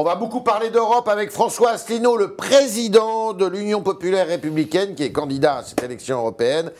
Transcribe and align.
On 0.00 0.04
va 0.04 0.14
beaucoup 0.14 0.42
parler 0.42 0.70
d'Europe 0.70 1.08
avec 1.08 1.32
François 1.32 1.70
Asselineau, 1.70 2.16
le 2.16 2.36
président 2.36 3.32
de 3.32 3.44
l'Union 3.44 3.82
populaire 3.82 4.28
républicaine, 4.28 4.94
qui 4.94 5.02
est 5.02 5.10
candidat 5.10 5.56
à 5.56 5.62
cette 5.64 5.82
élection 5.82 6.18
européenne, 6.18 6.70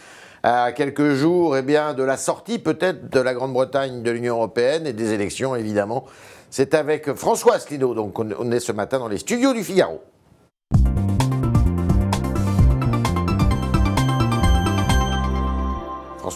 à 0.44 0.71
quelques 0.71 1.14
jours 1.14 1.57
eh 1.57 1.62
de 1.62 2.02
la 2.04 2.17
sortie 2.17 2.60
peut-être 2.60 3.10
de 3.10 3.18
la 3.18 3.34
Grande-Bretagne 3.34 4.04
de 4.04 4.10
l'Union 4.12 4.36
européenne 4.36 4.86
et 4.86 4.92
des 4.92 5.15
élections 5.15 5.57
évidemment. 5.57 6.04
C'est 6.49 6.75
avec 6.75 7.12
François 7.15 7.54
Asselineau, 7.54 7.92
donc 7.92 8.20
on 8.20 8.52
est 8.52 8.61
ce 8.61 8.71
matin 8.71 9.00
dans 9.00 9.09
les 9.09 9.19
studios 9.19 9.53
du 9.53 9.64
Figaro. 9.64 10.00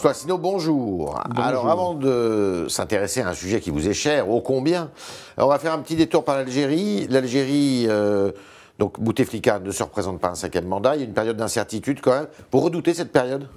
François 0.03 0.19
Asselineau, 0.19 0.37
bonjour. 0.37 1.17
Alors 1.37 1.69
avant 1.69 1.93
de 1.93 2.65
s'intéresser 2.67 3.21
à 3.21 3.29
un 3.29 3.33
sujet 3.33 3.61
qui 3.61 3.69
vous 3.69 3.87
est 3.87 3.93
cher, 3.93 4.29
ô 4.29 4.41
combien, 4.41 4.91
on 5.37 5.47
va 5.47 5.57
faire 5.59 5.71
un 5.71 5.77
petit 5.77 5.95
détour 5.95 6.25
par 6.25 6.35
l'Algérie. 6.35 7.07
L'Algérie, 7.09 7.85
euh, 7.87 8.33
donc 8.79 8.99
Bouteflika 8.99 9.59
ne 9.59 9.71
se 9.71 9.81
représente 9.81 10.19
pas 10.19 10.27
un 10.27 10.35
cinquième 10.35 10.65
mandat, 10.65 10.97
il 10.97 10.99
y 10.99 11.03
a 11.03 11.05
une 11.05 11.13
période 11.13 11.37
d'incertitude 11.37 12.01
quand 12.01 12.11
même. 12.11 12.27
Vous 12.51 12.59
redoutez 12.59 12.93
cette 12.93 13.13
période? 13.13 13.47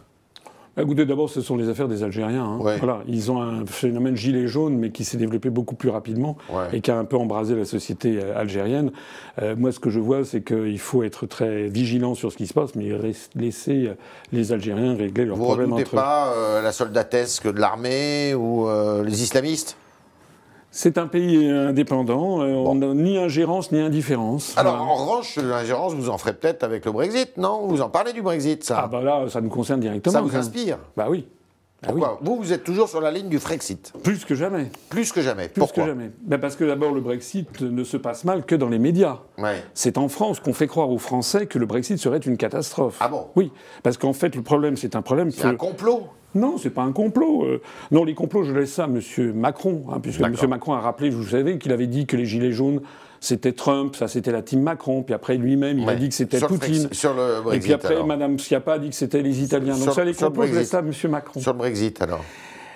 Écoutez, 0.79 1.07
d'abord, 1.07 1.31
ce 1.31 1.41
sont 1.41 1.57
les 1.57 1.71
affaires 1.71 1.89
des 1.89 2.03
Algériens. 2.03 2.45
Hein. 2.45 2.59
Voilà, 2.61 3.01
ils 3.09 3.31
ont 3.31 3.41
un 3.41 3.65
phénomène 3.65 4.15
gilet 4.15 4.47
jaune, 4.47 4.77
mais 4.77 4.91
qui 4.91 5.05
s'est 5.05 5.17
développé 5.17 5.49
beaucoup 5.49 5.75
plus 5.75 5.89
rapidement 5.89 6.37
et 6.73 6.83
qui 6.83 6.91
a 6.91 6.99
un 6.99 7.05
peu 7.05 7.17
embrasé 7.17 7.55
la 7.55 7.65
société 7.65 8.19
euh, 8.23 8.39
algérienne. 8.39 8.91
Euh, 9.41 9.57
moi, 9.57 9.73
ce 9.73 9.81
que 9.81 9.89
je 9.89 10.01
vois, 10.01 10.25
c'est 10.25 10.43
qu'il 10.43 10.79
faut 10.79 11.03
être 11.03 11.25
très 11.25 11.69
vigilant 11.69 12.15
sur 12.15 12.31
ce 12.31 12.37
qui 12.37 12.47
se 12.47 12.53
passe, 12.53 12.75
mais 12.75 12.91
laisser 13.35 13.91
les 14.33 14.53
Algériens 14.53 14.95
régler 14.97 15.25
leurs 15.25 15.39
problèmes 15.39 15.73
entre 15.73 15.83
eux. 15.83 15.85
Vous 15.91 15.97
ne 15.97 16.03
pas 16.03 16.33
euh, 16.35 16.63
la 16.63 16.73
soldatesque 16.73 17.51
de 17.51 17.59
l'armée 17.59 18.35
ou 18.35 18.69
les 19.03 19.23
islamistes? 19.23 19.79
C'est 20.77 20.99
un 20.99 21.07
pays 21.07 21.49
indépendant, 21.49 22.43
euh, 22.43 22.53
on 22.53 22.75
n'a 22.75 22.93
ni 22.93 23.17
ingérence 23.17 23.73
ni 23.73 23.81
indifférence. 23.81 24.53
Alors 24.59 24.83
en 24.83 24.95
revanche, 24.95 25.37
l'ingérence, 25.37 25.95
vous 25.95 26.11
en 26.11 26.19
ferez 26.19 26.35
peut-être 26.35 26.65
avec 26.65 26.85
le 26.85 26.93
Brexit, 26.93 27.39
non? 27.39 27.67
Vous 27.67 27.81
en 27.81 27.89
parlez 27.89 28.13
du 28.13 28.21
Brexit, 28.21 28.63
ça? 28.63 28.83
Ah 28.85 28.87
bah 28.87 29.01
là, 29.01 29.25
ça 29.31 29.41
nous 29.41 29.49
concerne 29.49 29.81
directement. 29.81 30.13
Ça 30.13 30.21
vous 30.21 30.37
inspire? 30.37 30.77
Bah 30.95 31.07
oui. 31.09 31.27
Ah 31.83 31.89
Pourquoi? 31.89 32.19
Vous, 32.21 32.37
vous 32.37 32.53
êtes 32.53 32.63
toujours 32.63 32.91
sur 32.91 33.01
la 33.01 33.11
ligne 33.11 33.29
du 33.29 33.39
Frexit 33.39 33.93
Plus 34.03 34.27
que 34.27 34.35
jamais. 34.35 34.71
Plus 34.91 35.13
que 35.13 35.23
jamais. 35.23 35.49
Plus 35.49 35.61
Pourquoi? 35.61 35.85
que 35.85 35.89
jamais. 35.91 36.11
Ben 36.23 36.39
parce 36.39 36.57
que 36.57 36.65
d'abord, 36.65 36.93
le 36.93 37.01
Brexit 37.01 37.61
ne 37.63 37.85
se 37.85 37.97
passe 37.97 38.25
mal 38.25 38.45
que 38.45 38.55
dans 38.55 38.69
les 38.69 38.79
médias. 38.79 39.21
Ouais. 39.39 39.63
C'est 39.73 39.97
en 39.97 40.09
France 40.09 40.41
qu'on 40.41 40.53
fait 40.53 40.67
croire 40.67 40.91
aux 40.91 40.99
Français 40.99 41.47
que 41.47 41.59
le 41.59 41.65
Brexit 41.65 41.99
serait 41.99 42.19
une 42.19 42.37
catastrophe. 42.37 42.97
Ah 43.01 43.09
bon? 43.09 43.29
Oui, 43.35 43.51
parce 43.83 43.97
qu'en 43.97 44.13
fait, 44.13 44.37
le 44.37 44.43
problème, 44.43 44.77
c'est 44.77 44.95
un 44.95 45.03
problème. 45.03 45.31
C'est 45.31 45.45
un 45.45 45.55
complot 45.57 46.09
non, 46.37 46.59
c'est 46.59 46.71
pas 46.71 46.83
un 46.83 46.93
complot. 46.93 47.45
Euh. 47.45 47.61
non, 47.91 48.05
les 48.05 48.15
complots, 48.15 48.45
je 48.45 48.53
laisse 48.53 48.73
ça 48.73 48.85
à 48.85 48.87
M. 48.87 49.01
Macron, 49.35 49.85
hein, 49.91 50.01
puisque 50.01 50.21
M. 50.21 50.35
Macron 50.49 50.75
a 50.75 50.81
rappelé, 50.81 51.11
vous 51.11 51.25
savez, 51.25 51.59
qu'il 51.59 51.73
avait 51.73 51.87
dit 51.87 52.07
que 52.07 52.17
les 52.17 52.27
Gilets 52.27 52.53
jaunes, 52.53 52.81
c'était 53.21 53.53
Trump, 53.53 53.97
ça 53.97 54.09
c'était 54.09 54.33
la 54.33 54.43
team 54.43 54.63
Macron, 54.63 55.03
puis 55.03 55.15
après 55.15 55.37
lui-même, 55.37 55.79
il 55.79 55.89
a 55.89 55.97
dit 55.97 56.09
que 56.09 56.15
c'était 56.15 56.41
Poutine. 56.41 56.89
sur 56.93 57.15
le 57.15 57.41
Brexit, 57.43 57.55
et 57.55 57.65
puis 57.65 57.73
après, 57.73 58.03
Mme 58.03 58.39
Schiappa 58.39 58.75
a 58.75 58.79
dit 58.79 58.91
que 58.91 58.95
c'était 58.95 59.23
les 59.23 59.43
Italiens. 59.43 59.77
Donc 59.77 59.95
ça, 59.95 60.05
les 60.05 60.15
complots, 60.15 60.47
je 60.47 60.55
laisse 60.55 60.69
ça 60.69 60.79
à 60.79 60.83
M. 60.83 60.93
Macron. 61.11 61.41
Sur 61.41 61.53
le 61.53 61.59
Brexit, 61.59 62.01
alors 62.03 62.23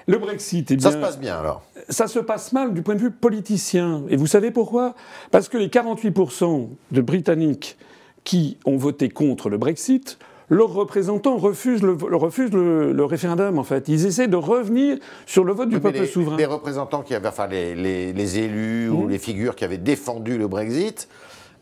le 0.07 0.19
Brexit, 0.19 0.69
eh 0.71 0.77
bien, 0.77 0.91
ça 0.91 0.97
se 0.97 1.01
passe 1.01 1.21
bien 1.21 1.39
alors 1.39 1.63
Ça 1.89 2.09
se 2.09 2.19
passe 2.19 2.53
mal 2.53 2.75
du 2.75 2.83
point 2.83 2.97
de 2.97 3.01
vue 3.01 3.13
politicien. 3.13 4.03
Et 4.09 4.17
vous 4.17 4.27
savez 4.27 4.51
pourquoi? 4.51 4.95
Parce 5.31 5.49
que 5.49 5.57
les 5.57 5.69
48% 5.69 6.69
de 6.91 7.01
Britanniques 7.01 7.77
qui 8.25 8.59
ont 8.65 8.77
voté 8.77 9.09
contre 9.09 9.49
le 9.49 9.59
Brexit 9.59 10.19
leurs 10.51 10.73
représentants 10.73 11.37
refusent 11.37 11.83
le, 11.83 11.97
refusent 12.17 12.53
le, 12.53 13.05
référendum, 13.05 13.59
en 13.59 13.65
fait. 13.65 13.89
Ils 13.89 14.05
essaient 14.05 14.29
de 14.29 14.37
revenir 14.37 14.99
sur 15.25 15.45
le 15.45 15.53
vote 15.53 15.69
du 15.69 15.81
peuple 15.81 16.07
souverain. 16.07 16.37
Les 16.37 16.45
représentants 16.45 17.03
qui 17.03 17.15
avaient, 17.15 17.29
enfin, 17.29 17.47
les, 17.47 17.75
les, 17.75 18.39
élus 18.39 18.89
ou 18.89 19.05
mmh. 19.05 19.11
les 19.11 19.19
figures 19.19 19.55
qui 19.55 19.65
avaient 19.65 19.79
défendu 19.79 20.37
le 20.37 20.49
Brexit, 20.49 21.09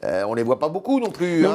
euh, 0.04 0.24
on 0.28 0.34
les 0.34 0.44
voit 0.44 0.58
pas 0.58 0.68
beaucoup 0.68 1.00
non 1.00 1.10
plus. 1.10 1.44
Hein. 1.46 1.54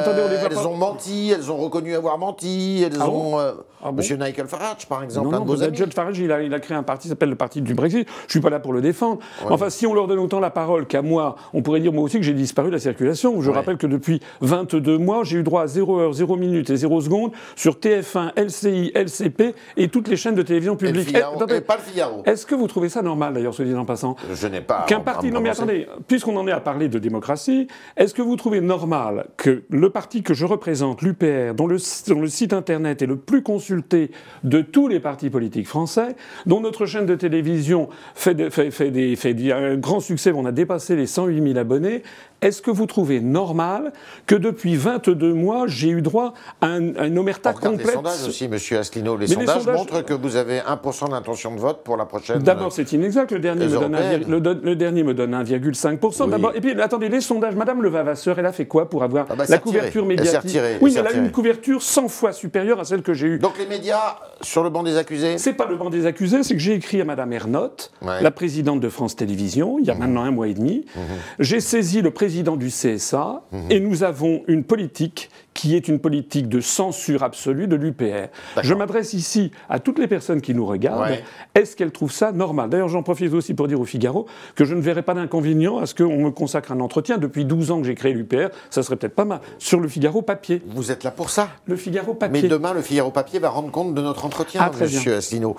attendez, 0.00 0.22
on 0.24 0.28
les 0.28 0.36
voit 0.36 0.48
elles 0.50 0.66
ont 0.66 0.76
menti, 0.76 1.32
elles 1.34 1.50
ont 1.50 1.56
reconnu 1.56 1.94
avoir 1.94 2.16
menti, 2.18 2.84
elles 2.86 2.98
ah 3.00 3.08
ont. 3.08 3.38
Euh, 3.40 3.52
ah 3.82 3.92
Monsieur 3.92 4.16
Nigel 4.16 4.46
Farage, 4.46 4.86
par 4.88 5.04
exemple, 5.04 5.28
non, 5.28 5.44
non, 5.44 5.56
John 5.72 5.92
Farage, 5.92 6.18
il 6.18 6.32
a, 6.32 6.42
il 6.42 6.52
a, 6.52 6.58
créé 6.58 6.76
un 6.76 6.82
parti 6.82 7.02
qui 7.02 7.08
s'appelle 7.08 7.28
le 7.28 7.36
Parti 7.36 7.62
du 7.62 7.74
Brexit. 7.74 8.08
Je 8.26 8.32
suis 8.32 8.40
pas 8.40 8.50
là 8.50 8.58
pour 8.58 8.72
le 8.72 8.80
défendre. 8.80 9.20
Enfin, 9.48 9.70
si 9.70 9.86
on 9.86 9.94
leur 9.94 10.08
donne 10.08 10.18
autant 10.18 10.40
la 10.40 10.50
parole 10.50 10.86
qu'à 10.86 11.02
moi, 11.02 11.36
on 11.52 11.62
pourrait 11.62 11.80
dire 11.80 11.92
moi 11.92 12.02
aussi 12.02 12.16
que 12.16 12.24
j'ai 12.24 12.32
disparu 12.32 12.68
de 12.68 12.72
la 12.72 12.80
circulation. 12.80 13.40
Je 13.40 13.50
rappelle 13.50 13.76
que 13.76 13.86
depuis 13.86 14.20
22 14.40 14.98
mois, 14.98 15.22
j'ai 15.22 15.38
eu 15.38 15.42
droit 15.44 15.62
à 15.62 15.66
0 15.68 15.98
heure, 16.00 16.12
0 16.12 16.36
minute 16.36 16.70
et 16.70 16.76
0 16.76 17.00
seconde 17.02 17.32
sur 17.54 17.74
TF1, 17.74 18.32
LCI, 18.36 18.92
LCP 18.94 19.54
et 19.76 19.88
toutes 19.88 20.08
les 20.08 20.16
chaînes 20.16 20.34
de 20.34 20.42
télévision 20.42 20.76
Figaro. 20.76 22.22
Est-ce 22.24 22.46
que 22.46 22.54
vous 22.54 22.66
trouvez 22.66 22.88
ça 22.88 23.02
normal, 23.02 23.34
d'ailleurs, 23.34 23.54
ce 23.54 23.62
dit 23.62 23.74
en 23.74 23.84
passant 23.84 24.16
Je 24.32 24.46
n'ai 24.48 24.60
pas. 24.60 24.84
Qu'un 24.88 25.00
parti. 25.00 25.30
Non, 25.30 25.40
mais 25.40 25.50
attendez, 25.50 25.86
puisqu'on 26.06 26.36
en 26.36 26.46
est 26.48 26.52
à 26.52 26.60
parler 26.60 26.88
de 26.88 26.98
démocratie, 26.98 27.47
est-ce 27.96 28.14
que 28.14 28.22
vous 28.22 28.36
trouvez 28.36 28.60
normal 28.60 29.26
que 29.36 29.62
le 29.70 29.90
parti 29.90 30.22
que 30.22 30.34
je 30.34 30.44
représente, 30.44 31.02
l'UPR, 31.02 31.54
dont 31.54 31.66
le, 31.66 31.78
dont 32.08 32.20
le 32.20 32.28
site 32.28 32.52
internet 32.52 33.02
est 33.02 33.06
le 33.06 33.16
plus 33.16 33.42
consulté 33.42 34.10
de 34.44 34.60
tous 34.60 34.88
les 34.88 35.00
partis 35.00 35.30
politiques 35.30 35.68
français, 35.68 36.16
dont 36.46 36.60
notre 36.60 36.86
chaîne 36.86 37.06
de 37.06 37.14
télévision 37.14 37.88
fait, 38.14 38.50
fait, 38.50 38.70
fait, 38.70 38.90
des, 38.90 39.16
fait 39.16 39.36
un 39.52 39.76
grand 39.76 40.00
succès, 40.00 40.32
on 40.34 40.44
a 40.44 40.52
dépassé 40.52 40.96
les 40.96 41.06
108 41.06 41.42
000 41.42 41.58
abonnés, 41.58 42.02
est-ce 42.40 42.62
que 42.62 42.70
vous 42.70 42.86
trouvez 42.86 43.20
normal 43.20 43.92
que 44.26 44.36
depuis 44.36 44.76
22 44.76 45.34
mois, 45.34 45.66
j'ai 45.66 45.88
eu 45.88 46.02
droit 46.02 46.34
à 46.60 46.66
un, 46.66 46.94
à 46.94 47.06
une 47.06 47.18
omerta 47.18 47.52
complète 47.52 47.86
les 47.86 47.92
sondages 47.92 48.28
aussi, 48.28 48.46
Monsieur 48.46 48.78
Asselineau. 48.78 49.16
Les, 49.16 49.26
sondages, 49.26 49.66
montrent 49.66 50.04
que 50.04 50.14
vous 50.14 50.36
avez 50.36 50.60
1% 50.60 51.10
d'intention 51.10 51.54
de 51.54 51.60
vote 51.60 51.82
pour 51.82 51.96
la 51.96 52.04
prochaine. 52.04 52.38
D'abord, 52.38 52.72
c'est 52.72 52.92
inexact. 52.92 53.32
Le 53.32 53.40
dernier, 53.40 53.66
me 53.66 54.40
donne, 54.40 54.60
le, 54.62 54.76
dernier 54.76 55.02
me 55.02 55.14
donne 55.14 55.32
1,5%. 55.32 56.30
D'abord, 56.30 56.52
et 56.54 56.60
puis, 56.60 56.80
attendez, 56.80 57.08
les 57.08 57.20
sondages. 57.20 57.37
Madame 57.56 57.82
Levavasseur, 57.82 58.38
elle 58.38 58.46
a 58.46 58.52
fait 58.52 58.66
quoi 58.66 58.88
pour 58.88 59.02
avoir 59.02 59.26
ah 59.30 59.34
bah, 59.34 59.44
la 59.48 59.58
couverture 59.58 60.06
médiatique 60.06 60.58
Oui, 60.80 60.92
mais 60.94 61.00
elle 61.00 61.06
a 61.06 61.12
eu 61.12 61.18
une 61.18 61.32
couverture 61.32 61.82
100 61.82 62.08
fois 62.08 62.32
supérieure 62.32 62.80
à 62.80 62.84
celle 62.84 63.02
que 63.02 63.14
j'ai 63.14 63.26
eue. 63.26 63.38
Donc 63.38 63.58
les 63.58 63.66
médias 63.66 64.16
sur 64.40 64.62
le 64.62 64.70
banc 64.70 64.82
des 64.82 64.96
accusés 64.96 65.38
C'est 65.38 65.52
pas 65.52 65.66
le 65.66 65.76
banc 65.76 65.90
des 65.90 66.06
accusés, 66.06 66.42
c'est 66.42 66.54
que 66.54 66.60
j'ai 66.60 66.74
écrit 66.74 67.00
à 67.00 67.04
Madame 67.04 67.32
Ernotte, 67.32 67.92
la 68.02 68.30
présidente 68.30 68.80
de 68.80 68.88
France 68.88 69.16
Télévisions, 69.16 69.78
il 69.78 69.86
y 69.86 69.90
a 69.90 69.94
mmh. 69.94 69.98
maintenant 69.98 70.22
un 70.22 70.30
mois 70.30 70.48
et 70.48 70.54
demi. 70.54 70.84
Mmh. 70.94 71.00
J'ai 71.40 71.60
saisi 71.60 72.00
le 72.00 72.10
président 72.10 72.28
président 72.28 72.56
du 72.58 72.68
CSA 72.68 73.42
mhm. 73.52 73.70
et 73.70 73.80
nous 73.80 74.04
avons 74.04 74.42
une 74.46 74.62
politique 74.62 75.30
qui 75.58 75.74
est 75.74 75.88
une 75.88 75.98
politique 75.98 76.48
de 76.48 76.60
censure 76.60 77.24
absolue 77.24 77.66
de 77.66 77.74
l'UPR. 77.74 78.28
Je 78.62 78.74
m'adresse 78.74 79.12
ici 79.12 79.50
à 79.68 79.80
toutes 79.80 79.98
les 79.98 80.06
personnes 80.06 80.40
qui 80.40 80.54
nous 80.54 80.64
regardent. 80.64 81.18
Est-ce 81.56 81.74
qu'elles 81.74 81.90
trouvent 81.90 82.12
ça 82.12 82.30
normal? 82.30 82.70
D'ailleurs, 82.70 82.86
j'en 82.86 83.02
profite 83.02 83.34
aussi 83.34 83.54
pour 83.54 83.66
dire 83.66 83.80
au 83.80 83.84
Figaro 83.84 84.26
que 84.54 84.64
je 84.64 84.76
ne 84.76 84.80
verrai 84.80 85.02
pas 85.02 85.14
d'inconvénient 85.14 85.78
à 85.78 85.86
ce 85.86 85.96
qu'on 85.96 86.16
me 86.16 86.30
consacre 86.30 86.70
un 86.70 86.78
entretien. 86.78 87.18
Depuis 87.18 87.44
12 87.44 87.72
ans 87.72 87.80
que 87.80 87.88
j'ai 87.88 87.96
créé 87.96 88.12
l'UPR, 88.12 88.50
ça 88.70 88.84
serait 88.84 88.94
peut-être 88.94 89.16
pas 89.16 89.24
mal. 89.24 89.40
Sur 89.58 89.80
le 89.80 89.88
Figaro 89.88 90.22
papier. 90.22 90.62
Vous 90.68 90.92
êtes 90.92 91.02
là 91.02 91.10
pour 91.10 91.28
ça? 91.28 91.48
Le 91.66 91.74
Figaro 91.74 92.14
papier. 92.14 92.42
Mais 92.42 92.48
demain, 92.48 92.72
le 92.72 92.80
Figaro 92.80 93.10
papier 93.10 93.40
va 93.40 93.48
rendre 93.48 93.72
compte 93.72 93.96
de 93.96 94.00
notre 94.00 94.26
entretien, 94.26 94.60
ah, 94.62 94.70
monsieur 94.80 95.16
Asselineau. 95.16 95.56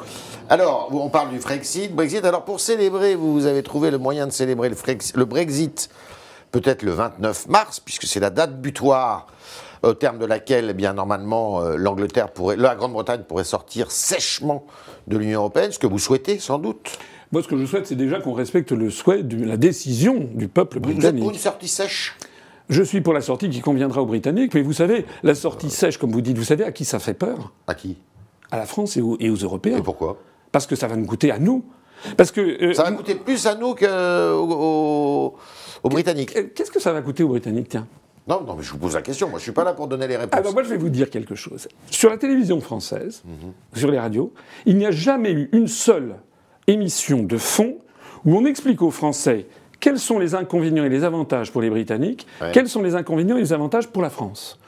Alors, 0.48 0.88
on 0.94 1.10
parle 1.10 1.32
du 1.32 1.40
Frexit, 1.40 1.94
Brexit. 1.94 2.24
Alors, 2.24 2.46
pour 2.46 2.62
célébrer, 2.62 3.16
vous 3.16 3.48
avez 3.48 3.64
trouvé 3.64 3.92
le 3.92 3.98
moyen 3.98 4.28
de 4.28 4.32
célébrer 4.32 4.70
le 4.70 5.26
Brexit 5.26 5.90
peut-être 6.52 6.84
le 6.84 6.92
29 6.92 7.48
mars, 7.48 7.80
puisque 7.80 8.06
c'est 8.06 8.20
la 8.20 8.30
date 8.30 8.62
butoir 8.62 9.28
au 9.84 9.94
terme 9.94 10.20
de 10.20 10.26
laquelle, 10.26 10.68
eh 10.70 10.74
bien, 10.74 10.94
normalement, 10.94 11.62
euh, 11.62 11.76
l'Angleterre 11.78 12.32
pourrait, 12.32 12.58
la 12.58 12.76
Grande-Bretagne 12.76 13.22
pourrait 13.28 13.44
sortir 13.44 13.92
sèchement 13.92 14.66
de 15.08 15.18
l'Union 15.18 15.40
européenne, 15.40 15.72
ce 15.72 15.80
que 15.80 15.88
vous 15.88 16.00
souhaitez 16.00 16.40
sans 16.40 16.60
doute. 16.60 16.98
Moi, 17.32 17.44
ce 17.44 17.48
que 17.48 17.58
je 17.58 17.66
souhaite, 17.66 17.88
c'est 17.88 17.96
déjà 17.96 18.20
qu'on 18.20 18.34
respecte 18.34 18.72
le 18.72 18.90
souhait, 18.90 19.24
de 19.24 19.46
la 19.46 19.58
décision 19.58 20.28
du 20.34 20.48
peuple 20.48 20.80
britannique. 20.80 21.02
Vous 21.02 21.08
êtes 21.08 21.20
pour 21.20 21.32
une 21.32 21.38
sortie 21.38 21.68
sèche? 21.68 22.18
Je 22.70 22.84
suis 22.84 23.02
pour 23.02 23.14
la 23.14 23.22
sortie 23.22 23.50
qui 23.50 23.62
conviendra 23.62 24.02
aux 24.02 24.06
Britanniques, 24.06 24.54
mais 24.54 24.62
vous 24.62 24.74
savez, 24.74 25.06
la 25.24 25.36
sortie 25.36 25.70
sèche, 25.70 25.98
comme 25.98 26.12
vous 26.12 26.22
dites, 26.22 26.38
vous 26.38 26.44
savez 26.44 26.64
à 26.64 26.72
qui 26.72 26.86
ça 26.86 27.00
fait 27.00 27.14
peur? 27.14 27.52
À 27.68 27.76
qui? 27.76 27.98
À 28.52 28.58
la 28.58 28.66
France 28.66 28.98
et 28.98 29.02
aux, 29.02 29.36
Européens. 29.36 29.78
Et 29.78 29.82
pourquoi? 29.82 30.18
Parce 30.52 30.66
que 30.66 30.76
ça 30.76 30.88
va 30.88 30.96
nous 30.96 31.06
coûter 31.06 31.32
à 31.32 31.40
nous. 31.40 31.64
Parce 32.16 32.32
que, 32.32 32.42
euh, 32.42 32.74
ça 32.74 32.84
va 32.84 32.92
coûter 32.92 33.16
plus 33.16 33.46
à 33.46 33.56
nous 33.56 33.76
qu'aux 33.76 35.36
aux 35.84 35.90
Britanniques. 35.90 36.54
Qu'est-ce 36.54 36.72
que 36.72 36.80
ça 36.80 36.94
va 36.94 37.02
coûter 37.02 37.24
aux 37.24 37.30
Britanniques, 37.30 37.70
tiens? 37.70 37.88
Non, 38.30 38.44
non, 38.44 38.56
mais 38.56 38.64
je 38.64 38.72
vous 38.72 38.78
pose 38.78 38.94
la 38.94 39.02
question. 39.02 39.28
Moi, 39.28 39.40
je 39.40 39.42
ne 39.42 39.46
suis 39.46 39.52
pas 39.52 39.64
là 39.64 39.74
pour 39.74 39.88
donner 39.88 40.08
les 40.08 40.16
réponses. 40.16 40.40
Alors, 40.40 40.54
moi, 40.54 40.62
je 40.62 40.70
vais 40.70 40.78
vous 40.78 40.90
dire 40.90 41.10
quelque 41.10 41.34
chose. 41.34 41.68
Sur 41.90 42.12
la 42.12 42.18
télévision 42.18 42.62
française, 42.62 43.24
mhm. 43.26 43.54
sur 43.74 43.90
les 43.90 43.98
radios, 43.98 44.32
il 44.68 44.78
n'y 44.78 44.86
a 44.86 44.92
jamais 44.92 45.32
eu 45.32 45.50
une 45.52 45.68
seule 45.68 46.18
émission 46.68 47.24
de 47.24 47.38
fond 47.38 47.78
où 48.26 48.38
on 48.38 48.46
explique 48.46 48.84
aux 48.84 48.92
Français 48.92 49.48
quels 49.80 49.98
sont 49.98 50.20
les 50.20 50.36
inconvénients 50.36 50.84
et 50.84 50.90
les 50.90 51.04
avantages 51.04 51.52
pour 51.52 51.62
les 51.62 51.70
Britanniques, 51.70 52.28
quels 52.54 52.68
sont 52.68 52.84
les 52.84 52.96
inconvénients 52.96 53.38
et 53.38 53.42
les 53.42 53.54
avantages 53.54 53.88
pour 53.88 54.02
la 54.02 54.10
France. 54.10 54.60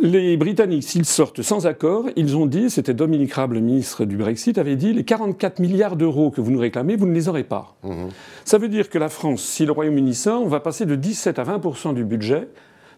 Les 0.00 0.36
Britanniques, 0.36 0.84
s'ils 0.84 1.04
sortent 1.04 1.42
sans 1.42 1.66
accord, 1.66 2.06
ils 2.16 2.36
ont 2.36 2.46
dit, 2.46 2.70
c'était 2.70 2.94
Dominique 2.94 3.32
Raab, 3.32 3.52
le 3.52 3.60
ministre 3.60 4.04
du 4.04 4.16
Brexit, 4.16 4.58
avait 4.58 4.76
dit 4.76 4.92
les 4.92 5.04
44 5.04 5.58
milliards 5.58 5.96
d'euros 5.96 6.30
que 6.30 6.40
vous 6.40 6.50
nous 6.50 6.58
réclamez, 6.58 6.96
vous 6.96 7.06
ne 7.06 7.14
les 7.14 7.28
aurez 7.28 7.44
pas. 7.44 7.76
Mhm. 7.82 8.08
Ça 8.44 8.58
veut 8.58 8.68
dire 8.68 8.90
que 8.90 8.98
la 8.98 9.08
France, 9.08 9.42
si 9.42 9.64
le 9.66 9.72
Royaume-Uni 9.72 10.14
sort, 10.14 10.42
on 10.42 10.48
va 10.48 10.60
passer 10.60 10.86
de 10.86 10.94
17 10.94 11.38
à 11.38 11.44
20% 11.44 11.94
du 11.94 12.04
budget 12.04 12.48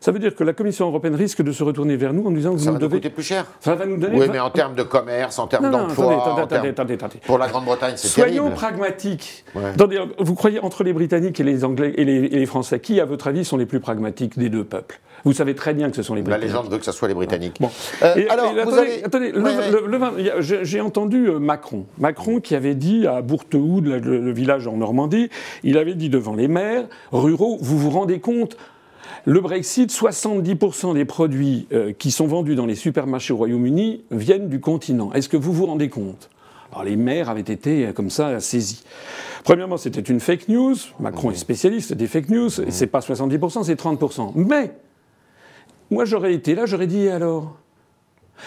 ça 0.00 0.12
veut 0.12 0.18
dire 0.18 0.34
que 0.34 0.44
la 0.44 0.52
Commission 0.52 0.86
européenne 0.86 1.14
risque 1.14 1.42
de 1.42 1.52
se 1.52 1.62
retourner 1.62 1.96
vers 1.96 2.12
nous 2.12 2.26
en 2.26 2.30
disant 2.30 2.52
que 2.52 2.58
ça 2.58 2.66
vous 2.70 2.76
va 2.76 2.80
nous 2.80 2.86
devez. 2.86 2.98
coûter 2.98 3.10
plus 3.10 3.22
cher. 3.22 3.46
Ça 3.60 3.74
va 3.74 3.86
nous 3.86 3.96
donner. 3.96 4.18
Oui, 4.18 4.26
mais 4.30 4.38
en 4.38 4.50
termes 4.50 4.74
de 4.74 4.82
commerce, 4.82 5.38
en 5.38 5.46
termes 5.46 5.70
d'emploi. 5.70 6.14
Attendez, 6.14 6.42
attendez, 6.42 6.68
attendez, 6.68 6.94
attendez, 6.94 7.20
Pour 7.26 7.38
la 7.38 7.48
Grande-Bretagne, 7.48 7.94
c'est 7.96 8.14
terrible. 8.14 8.36
Soyons 8.36 8.54
pragmatiques. 8.54 9.44
Vous 10.18 10.34
croyez 10.34 10.60
entre 10.60 10.84
les 10.84 10.92
Britanniques 10.92 11.40
et 11.40 11.44
les 11.44 11.64
Anglais 11.64 11.94
et 11.96 12.04
les, 12.04 12.16
et 12.16 12.38
les, 12.38 12.46
Français, 12.46 12.80
qui, 12.80 13.00
à 13.00 13.04
votre 13.04 13.26
avis, 13.28 13.44
sont 13.44 13.56
les 13.56 13.66
plus 13.66 13.80
pragmatiques 13.80 14.38
des 14.38 14.48
deux 14.48 14.64
peuples? 14.64 15.00
Vous 15.24 15.32
savez 15.32 15.56
très 15.56 15.74
bien 15.74 15.90
que 15.90 15.96
ce 15.96 16.02
sont 16.02 16.14
les 16.14 16.22
Britanniques. 16.22 16.48
La 16.48 16.58
légende 16.58 16.72
veut 16.72 16.78
que 16.78 16.84
ce 16.84 16.92
soit 16.92 17.08
les 17.08 17.14
Britanniques. 17.14 17.56
Bon. 17.60 17.70
Euh, 18.02 18.24
alors, 18.30 18.52
vous 18.52 18.60
attendez, 18.60 19.02
attendez 19.04 20.62
j'ai 20.62 20.80
entendu 20.80 21.28
euh, 21.28 21.38
Macron. 21.40 21.86
Macron 21.98 22.38
qui 22.38 22.54
avait 22.54 22.76
dit 22.76 23.04
à 23.06 23.20
Bourtehoud, 23.20 23.84
le, 23.84 23.98
le 23.98 24.32
village 24.32 24.68
en 24.68 24.76
Normandie, 24.76 25.28
il 25.64 25.76
avait 25.76 25.94
dit 25.94 26.08
devant 26.08 26.34
les 26.34 26.46
maires 26.46 26.84
ruraux, 27.10 27.58
vous 27.60 27.78
vous 27.78 27.90
rendez 27.90 28.20
compte 28.20 28.56
le 29.24 29.40
Brexit, 29.40 29.90
70% 29.90 30.94
des 30.94 31.04
produits 31.04 31.66
euh, 31.72 31.92
qui 31.92 32.10
sont 32.10 32.26
vendus 32.26 32.54
dans 32.54 32.66
les 32.66 32.74
supermarchés 32.74 33.32
au 33.32 33.36
Royaume-Uni 33.36 34.04
viennent 34.10 34.48
du 34.48 34.60
continent. 34.60 35.12
Est-ce 35.12 35.28
que 35.28 35.36
vous 35.36 35.52
vous 35.52 35.66
rendez 35.66 35.88
compte? 35.88 36.30
Alors 36.72 36.84
les 36.84 36.96
maires 36.96 37.30
avaient 37.30 37.40
été 37.40 37.86
euh, 37.86 37.92
comme 37.92 38.10
ça 38.10 38.40
saisis. 38.40 38.84
Premièrement, 39.44 39.76
c'était 39.76 40.00
une 40.00 40.20
fake 40.20 40.48
news. 40.48 40.76
Macron 41.00 41.30
est 41.30 41.36
spécialiste 41.36 41.94
des 41.94 42.06
fake 42.06 42.28
news. 42.28 42.60
Et 42.60 42.70
c'est 42.70 42.86
pas 42.86 43.00
70%, 43.00 43.64
c'est 43.64 43.80
30%. 43.80 44.32
Mais 44.34 44.72
moi, 45.90 46.04
j'aurais 46.04 46.34
été 46.34 46.54
là, 46.54 46.66
j'aurais 46.66 46.86
dit 46.86 47.08
alors? 47.08 47.56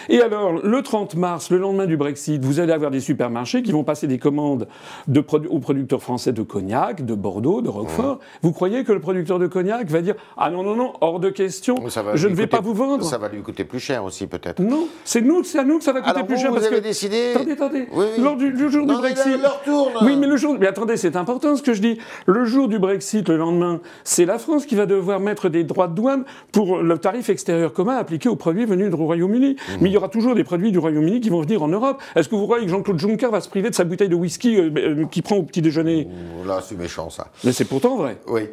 Et 0.10 0.22
alors, 0.22 0.54
le 0.54 0.82
30 0.82 1.16
mars, 1.16 1.50
le 1.50 1.58
lendemain 1.58 1.86
du 1.86 1.98
Brexit, 1.98 2.44
vous 2.44 2.60
allez 2.60 2.74
avoir 2.74 2.92
des 2.92 3.00
supermarchés 3.00 3.64
qui 3.64 3.72
vont 3.72 3.84
passer 3.84 4.08
des 4.08 4.18
commandes 4.18 4.68
de 5.08 5.24
aux 5.50 5.60
producteurs 5.60 6.02
français 6.02 6.34
de 6.34 6.42
cognac, 6.42 7.06
de 7.06 7.16
Bordeaux, 7.16 7.62
de 7.62 7.70
Roquefort. 7.70 8.20
Vous 8.42 8.52
croyez 8.52 8.84
que 8.84 8.92
le 8.92 9.00
producteur 9.00 9.40
de 9.40 9.48
cognac 9.48 9.88
va 9.90 10.02
dire 10.02 10.16
Ah 10.38 10.50
non, 10.50 10.64
non, 10.64 10.76
non, 10.76 10.94
hors 11.02 11.20
de 11.20 11.30
question, 11.30 11.76
je 12.16 12.28
ne 12.28 12.36
vais 12.36 12.48
pas 12.48 12.60
vous 12.60 12.74
vendre 12.74 13.06
Ça 13.06 13.18
va 13.18 13.30
lui 13.30 13.42
coûter 13.42 13.64
plus 13.64 13.80
cher 13.80 14.04
aussi, 14.04 14.28
peut-être. 14.28 14.62
Non, 14.62 14.88
c'est 15.04 15.22
nous, 15.22 15.44
c'est 15.44 15.60
à 15.60 15.64
nous 15.64 15.78
que 15.78 15.84
ça 15.84 15.94
va 15.94 16.02
coûter 16.02 16.24
plus 16.24 16.38
cher. 16.38 16.52
Vous 16.52 16.64
avez 16.64 16.82
décidé. 16.82 17.32
Attendez, 17.34 17.52
attendez. 17.52 17.88
Lors 18.20 18.36
du, 18.36 18.70
jour 18.70 18.86
du 18.86 18.94
Brexit. 18.94 19.40
Tourne. 19.66 19.94
Oui, 20.02 20.16
mais 20.16 20.28
le 20.28 20.38
jour. 20.38 20.58
Mais 20.60 20.68
attendez, 20.68 20.98
c'est 20.98 21.16
important 21.16 21.56
ce 21.56 21.62
que 21.62 21.74
je 21.74 21.82
dis. 21.82 22.00
Le 22.26 22.46
jour 22.46 22.68
du 22.68 22.80
Brexit, 22.80 23.30
le 23.30 23.38
lendemain, 23.38 23.80
c'est 24.04 24.26
la 24.26 24.40
France 24.40 24.66
qui 24.66 24.76
va 24.76 24.86
devoir 24.86 25.20
mettre 25.20 25.50
des 25.50 25.64
droits 25.64 25.88
de 25.88 25.96
douane 25.96 26.24
pour 26.52 26.80
le 26.80 26.98
tarif 26.98 27.30
extérieur 27.30 27.74
commun 27.74 27.96
appliqué 27.96 28.30
aux 28.30 28.36
produits 28.36 28.66
venus 28.66 28.90
du 28.90 28.96
Royaume-Uni. 28.96 29.56
Mmh. 29.56 29.81
Mais 29.82 29.90
il 29.90 29.94
y 29.94 29.98
aura 29.98 30.10
toujours 30.10 30.36
des 30.36 30.44
produits 30.44 30.72
du 30.72 30.78
Royaume-Uni 30.78 31.20
qui 31.22 31.30
vont 31.30 31.42
venir 31.42 31.64
en 31.64 31.68
Europe. 31.68 32.02
Est-ce 32.16 32.30
que 32.30 32.36
vous 32.36 32.46
croyez 32.46 32.66
que 32.66 32.72
Jean-Claude 32.72 33.00
Juncker 33.00 33.30
va 33.30 33.42
se 33.42 33.50
priver 33.50 33.72
de 33.72 33.76
sa 33.76 33.84
bouteille 33.84 34.10
de 34.10 34.16
whisky 34.16 34.58
euh, 34.58 34.72
euh, 34.78 35.06
qu'il 35.06 35.24
prend 35.24 35.36
au 35.36 35.44
petit 35.44 35.62
déjeuner? 35.62 36.08
Là, 36.46 36.62
c'est 36.64 36.78
méchant 36.78 37.10
ça. 37.10 37.28
Mais 37.44 37.52
c'est 37.52 37.66
pourtant 37.66 37.98
vrai. 37.98 38.18
Oui. 38.28 38.44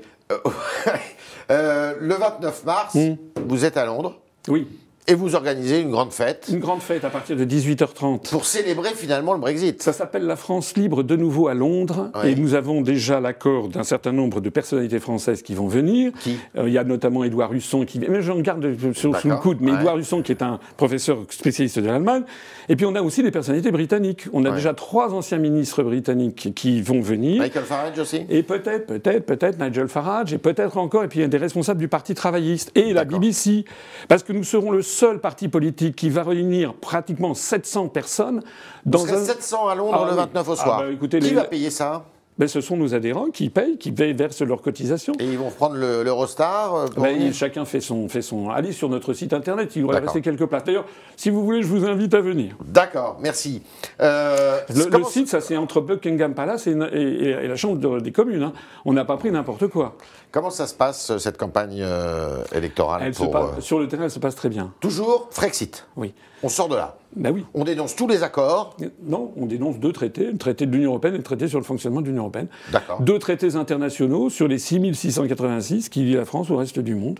Euh, 1.50 1.94
le 2.00 2.14
29 2.14 2.64
mars, 2.64 2.94
hmm. 2.94 3.16
vous 3.46 3.64
êtes 3.64 3.76
à 3.76 3.84
Londres. 3.84 4.18
Oui. 4.48 4.66
Et 5.10 5.14
vous 5.14 5.34
organisez 5.34 5.80
une 5.80 5.90
grande 5.90 6.12
fête. 6.12 6.50
Une 6.52 6.58
grande 6.58 6.82
fête 6.82 7.02
à 7.02 7.08
partir 7.08 7.34
de 7.34 7.42
18h30. 7.46 8.28
Pour 8.28 8.44
célébrer 8.44 8.90
finalement 8.90 9.32
le 9.32 9.40
Brexit. 9.40 9.82
Ça 9.82 9.94
s'appelle 9.94 10.26
la 10.26 10.36
France 10.36 10.76
libre 10.76 11.02
de 11.02 11.16
nouveau 11.16 11.48
à 11.48 11.54
Londres. 11.54 12.10
Et 12.24 12.34
nous 12.34 12.52
avons 12.52 12.82
déjà 12.82 13.18
l'accord 13.18 13.68
d'un 13.68 13.84
certain 13.84 14.12
nombre 14.12 14.42
de 14.42 14.50
personnalités 14.50 14.98
françaises 14.98 15.40
qui 15.40 15.54
vont 15.54 15.66
venir. 15.66 16.12
Qui 16.20 16.36
euh, 16.58 16.68
Il 16.68 16.74
y 16.74 16.78
a 16.78 16.84
notamment 16.84 17.24
Édouard 17.24 17.54
Husson 17.54 17.86
qui. 17.86 18.00
Mais 18.00 18.20
j'en 18.20 18.38
garde 18.40 18.76
sur, 18.92 19.18
sous 19.18 19.28
le 19.28 19.36
coude. 19.36 19.62
Mais 19.62 19.72
Édouard 19.72 19.96
Husson 19.96 20.20
qui 20.20 20.32
est 20.32 20.42
un 20.42 20.60
professeur 20.76 21.20
spécialiste 21.30 21.78
de 21.78 21.86
l'Allemagne. 21.86 22.24
Et 22.68 22.76
puis 22.76 22.84
on 22.84 22.94
a 22.94 23.00
aussi 23.00 23.22
des 23.22 23.30
personnalités 23.30 23.70
britanniques. 23.70 24.26
On 24.34 24.44
a 24.44 24.50
déjà 24.50 24.74
trois 24.74 25.14
anciens 25.14 25.38
ministres 25.38 25.82
britanniques 25.82 26.52
qui 26.54 26.82
vont 26.82 27.00
venir. 27.00 27.40
Michael 27.40 27.64
Farage 27.64 27.98
aussi 27.98 28.26
Et 28.28 28.42
peut-être, 28.42 28.84
peut-être, 28.84 29.24
peut-être 29.24 29.58
Nigel 29.58 29.88
Farage. 29.88 30.34
Et 30.34 30.38
peut-être 30.38 30.76
encore. 30.76 31.04
Et 31.04 31.08
puis 31.08 31.20
il 31.20 31.22
y 31.22 31.24
a 31.24 31.28
des 31.28 31.38
responsables 31.38 31.80
du 31.80 31.88
Parti 31.88 32.12
travailliste. 32.12 32.72
Et 32.74 32.92
la 32.92 33.06
BBC. 33.06 33.64
Parce 34.06 34.22
que 34.22 34.34
nous 34.34 34.44
serons 34.44 34.70
le 34.70 34.82
seul 34.82 34.97
parti 35.20 35.48
politique 35.48 35.96
qui 35.96 36.10
va 36.10 36.22
réunir 36.22 36.74
pratiquement 36.74 37.34
700 37.34 37.88
personnes. 37.88 38.42
Dans 38.84 39.06
un... 39.06 39.24
700 39.24 39.68
à 39.68 39.74
Londres 39.74 40.04
ah 40.06 40.10
le 40.10 40.16
29 40.16 40.48
au 40.48 40.56
soir. 40.56 40.78
Ah 40.80 40.82
bah, 40.84 40.92
écoutez, 40.92 41.18
qui 41.20 41.34
va 41.34 41.44
payer 41.44 41.70
ça? 41.70 42.04
Ben, 42.38 42.46
ce 42.46 42.60
sont 42.60 42.76
nos 42.76 42.94
adhérents 42.94 43.30
qui 43.30 43.50
payent, 43.50 43.78
qui 43.78 43.90
versent 43.90 44.42
leurs 44.42 44.62
cotisations. 44.62 45.14
Et 45.18 45.24
ils 45.24 45.38
vont 45.38 45.50
prendre 45.50 45.76
l'Eurostar 45.76 46.74
euh, 46.74 46.86
ben, 46.96 47.32
Chacun 47.32 47.64
fait 47.64 47.80
son, 47.80 48.08
fait 48.08 48.22
son... 48.22 48.50
Allez 48.50 48.72
sur 48.72 48.88
notre 48.88 49.12
site 49.12 49.32
internet, 49.32 49.74
il 49.76 49.84
va 49.84 49.98
rester 49.98 50.20
quelques 50.20 50.46
places. 50.46 50.64
D'ailleurs, 50.64 50.86
si 51.16 51.30
vous 51.30 51.44
voulez, 51.44 51.62
je 51.62 51.68
vous 51.68 51.84
invite 51.84 52.14
à 52.14 52.20
venir. 52.20 52.56
D'accord, 52.64 53.18
merci. 53.20 53.62
Euh, 54.00 54.60
le, 54.68 55.04
site, 55.04 55.28
ça 55.28 55.40
c'est 55.40 55.56
entre 55.56 55.80
Buckingham 55.80 56.34
Palace 56.34 56.66
et, 56.66 56.72
et, 56.72 57.48
la 57.48 57.56
Chambre 57.56 58.00
des 58.00 58.12
communes. 58.12 58.42
Hein. 58.42 58.52
On 58.84 58.92
n'a 58.92 59.04
pas 59.04 59.16
pris 59.16 59.30
n'importe 59.30 59.66
quoi. 59.66 59.96
Comment 60.30 60.50
ça 60.50 60.66
se 60.66 60.74
passe, 60.74 61.16
cette 61.18 61.38
campagne 61.38 61.80
euh, 61.80 62.44
électorale 62.52 63.12
Sur 63.60 63.80
le 63.80 63.88
terrain, 63.88 64.04
elle 64.04 64.10
se 64.10 64.18
passe 64.18 64.36
très 64.36 64.48
bien. 64.48 64.72
Toujours 64.80 65.28
Frexit 65.30 65.86
Oui. 65.96 66.12
On 66.42 66.48
sort 66.48 66.68
de 66.68 66.76
là. 66.76 66.96
Ben 67.16 67.32
oui. 67.32 67.44
On 67.54 67.64
dénonce 67.64 67.96
tous 67.96 68.06
les 68.06 68.22
accords. 68.22 68.76
Non, 69.02 69.32
on 69.36 69.46
dénonce 69.46 69.78
deux 69.78 69.92
traités, 69.92 70.26
le 70.30 70.38
traité 70.38 70.66
de 70.66 70.72
l'Union 70.72 70.90
européenne 70.90 71.14
et 71.14 71.18
le 71.18 71.24
traité 71.24 71.48
sur 71.48 71.58
le 71.58 71.64
fonctionnement 71.64 72.00
de 72.00 72.06
l'Union 72.06 72.22
européenne. 72.22 72.48
D'accord. 72.70 73.00
Deux 73.00 73.18
traités 73.18 73.56
internationaux 73.56 74.30
sur 74.30 74.46
les 74.46 74.58
6686 74.58 75.88
qui 75.88 76.04
lient 76.04 76.14
la 76.14 76.24
France 76.24 76.50
au 76.50 76.56
reste 76.56 76.78
du 76.78 76.94
monde. 76.94 77.18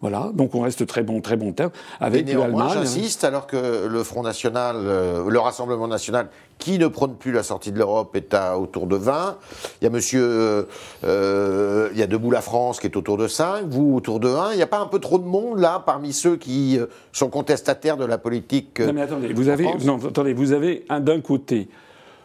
Voilà, 0.00 0.30
donc 0.34 0.54
on 0.54 0.60
reste 0.60 0.86
très 0.86 1.02
bon, 1.02 1.20
très 1.20 1.36
bon 1.36 1.52
terme 1.52 1.70
avec 2.00 2.32
l'Allemagne. 2.32 2.70
J'insiste, 2.74 3.24
alors 3.24 3.46
que 3.46 3.86
le 3.86 4.02
Front 4.04 4.22
National, 4.22 4.76
euh, 4.78 5.28
le 5.28 5.38
Rassemblement 5.38 5.88
National, 5.88 6.28
qui 6.58 6.78
ne 6.78 6.86
prône 6.88 7.14
plus 7.14 7.32
la 7.32 7.42
sortie 7.42 7.72
de 7.72 7.78
l'Europe, 7.78 8.14
est 8.14 8.34
à 8.34 8.58
autour 8.58 8.86
de 8.86 8.96
20. 8.96 9.38
Il 9.80 9.84
y 9.84 9.86
a 9.86 9.90
Monsieur, 9.90 10.22
euh, 10.22 10.62
euh, 11.04 11.88
il 11.92 11.98
y 11.98 12.02
a 12.02 12.06
Debout 12.06 12.30
la 12.30 12.40
France 12.40 12.80
qui 12.80 12.86
est 12.86 12.96
autour 12.96 13.16
de 13.16 13.28
5, 13.28 13.64
vous 13.68 13.94
autour 13.96 14.20
de 14.20 14.28
1. 14.28 14.52
Il 14.52 14.56
n'y 14.56 14.62
a 14.62 14.66
pas 14.66 14.80
un 14.80 14.86
peu 14.86 14.98
trop 14.98 15.18
de 15.18 15.26
monde 15.26 15.58
là 15.58 15.82
parmi 15.84 16.12
ceux 16.12 16.36
qui 16.36 16.78
sont 17.12 17.28
contestataires 17.28 17.96
de 17.96 18.04
la 18.04 18.18
politique 18.18 18.80
Non 18.80 18.92
mais 18.92 19.02
attendez, 19.02 19.32
vous 19.32 19.48
avez, 19.48 19.66
non, 19.84 19.98
attendez, 20.04 20.34
vous 20.34 20.52
avez 20.52 20.84
d'un 21.00 21.20
côté 21.20 21.68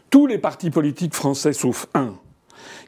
tous 0.10 0.28
les 0.28 0.38
partis 0.38 0.70
politiques 0.70 1.16
français 1.16 1.54
sauf 1.54 1.88
un 1.96 2.14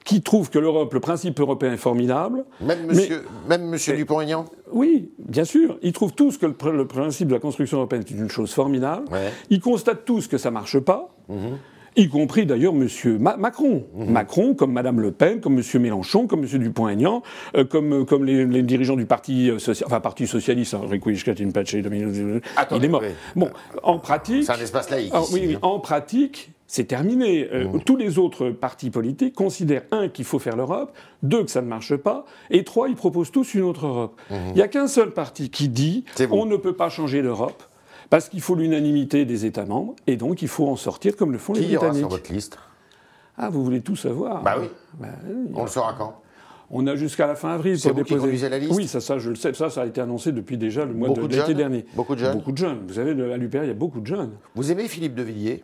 qui 0.06 0.22
trouve 0.22 0.52
que 0.52 0.60
l'Europe, 0.60 0.94
le 0.94 1.00
principe 1.00 1.40
européen 1.40 1.74
est 1.74 1.78
formidable. 1.78 2.46
Même 2.62 2.86
monsieur, 2.86 3.26
même 3.50 3.66
monsieur 3.66 3.96
Dupont-Aignan 3.98 4.46
Oui, 4.72 5.10
bien 5.18 5.44
sûr. 5.44 5.80
Ils 5.82 5.94
trouvent 5.94 6.14
tous 6.14 6.38
que 6.38 6.46
le, 6.46 6.86
principe 6.86 7.28
de 7.28 7.34
la 7.34 7.40
construction 7.40 7.78
européenne 7.78 8.04
est 8.08 8.12
une 8.12 8.30
chose 8.30 8.54
formidable. 8.54 9.08
Ils 9.50 9.60
constatent 9.60 10.06
tous 10.06 10.28
que 10.28 10.38
ça 10.38 10.50
ne 10.50 10.54
marche 10.54 10.80
pas. 10.80 11.10
Mhm. 11.28 11.58
y 11.98 12.08
compris 12.08 12.46
d'ailleurs 12.46 12.74
M. 12.74 12.88
Macron. 13.18 13.86
Mhm. 13.96 14.12
Macron, 14.12 14.54
comme 14.54 14.74
Mme 14.74 15.00
Le 15.00 15.12
Pen, 15.12 15.40
comme 15.40 15.58
M. 15.58 15.82
Mélenchon, 15.82 16.28
comme 16.28 16.44
M. 16.44 16.60
Dupont-Aignan, 16.60 17.24
euh, 17.58 17.66
comme, 17.66 18.02
euh, 18.02 18.06
comme 18.06 18.26
les, 18.26 18.62
dirigeants 18.62 18.98
du 18.98 19.08
Parti, 19.08 19.50
euh, 19.50 19.58
enfin, 19.86 20.02
parti 20.02 20.28
socialiste, 20.28 20.76
hein, 20.76 20.82
il 22.72 22.86
est 22.86 22.88
mort. 22.90 23.02
Bon, 23.36 23.50
en 23.82 23.98
pratique... 23.98 24.44
C'est 24.44 24.52
un 24.52 24.62
espace 24.62 24.92
laïque. 24.92 25.14
oui, 25.32 25.58
en 25.64 25.80
pratique, 25.80 26.52
c'est 26.68 26.86
terminé. 26.86 27.48
Euh, 27.52 27.68
mmh. 27.68 27.84
Tous 27.84 27.96
les 27.96 28.18
autres 28.20 28.50
partis 28.50 28.90
politiques 28.90 29.36
considèrent, 29.36 29.84
un, 29.92 30.10
qu'il 30.10 30.26
faut 30.26 30.40
faire 30.40 30.56
l'Europe, 30.56 30.96
deux, 31.24 31.44
que 31.44 31.52
ça 31.52 31.62
ne 31.62 31.68
marche 31.68 31.96
pas, 31.96 32.26
et 32.50 32.64
trois, 32.64 32.90
ils 32.90 32.96
proposent 32.96 33.32
tous 33.32 33.54
une 33.54 33.64
autre 33.64 33.86
Europe. 33.88 34.20
Mmh. 34.30 34.36
Il 34.50 34.56
n'y 34.56 34.62
a 34.62 34.68
qu'un 34.68 34.88
seul 34.88 35.12
parti 35.12 35.50
qui 35.50 35.70
dit 35.70 36.06
on 36.32 36.46
ne 36.46 36.58
peut 36.58 36.74
pas 36.74 36.90
changer 36.90 37.22
l'Europe. 37.22 37.64
Parce 38.10 38.30
qu'il 38.30 38.42
faut 38.42 38.54
l'unanimité 38.54 39.26
des 39.26 39.46
États 39.46 39.66
membres, 39.66 39.96
et 40.06 40.16
donc 40.16 40.44
il 40.44 40.48
faut 40.48 40.68
en 40.68 40.76
sortir 40.76 41.16
comme 41.16 41.32
le 41.32 41.40
font 41.40 41.54
les 41.54 41.62
Britanniques. 41.62 41.80
Qui 41.80 41.86
aura 41.86 42.00
sur 42.00 42.10
votre 42.10 42.32
liste? 42.32 42.60
Ah, 43.38 43.50
vous 43.50 43.64
voulez 43.64 43.82
tout 43.82 43.96
savoir 43.96 44.44
Bah 44.44 44.58
oui. 44.60 44.68
Bah 45.00 45.08
on 45.56 45.64
le 45.64 45.70
saura 45.70 45.94
quand? 45.98 46.22
On 46.72 46.88
a 46.88 46.96
jusqu'à 46.96 47.28
la 47.28 47.36
fin 47.36 47.50
avril 47.50 47.80
pour 47.80 47.94
déposer. 47.94 48.50
la 48.50 48.60
liste? 48.60 48.74
Oui, 48.76 48.88
ça, 48.88 49.00
ça, 49.00 49.20
je 49.20 49.30
le 49.30 49.36
sais. 49.36 49.54
Ça, 49.54 49.70
ça 49.70 49.82
a 49.82 49.86
été 49.86 50.02
annoncé 50.02 50.32
depuis 50.32 50.58
déjà 50.58 50.86
le 50.86 50.94
mois 50.94 51.10
de, 51.10 51.22
l'été 51.22 51.54
dernier. 51.54 51.86
Beaucoup 51.96 52.16
de 52.16 52.20
jeunes? 52.20 52.38
Beaucoup 52.38 52.52
de 52.52 52.58
jeunes. 52.58 52.80
Vous 52.88 52.96
savez, 52.96 53.12
à 53.12 53.38
l'UPR, 53.38 53.64
il 53.64 53.68
y 53.68 53.72
a 53.72 53.76
beaucoup 53.76 54.02
de 54.02 54.08
jeunes. 54.08 54.32
Vous 54.56 54.72
aimez 54.72 54.88
Philippe 54.88 55.16
de 55.16 55.24
Villiers? 55.24 55.64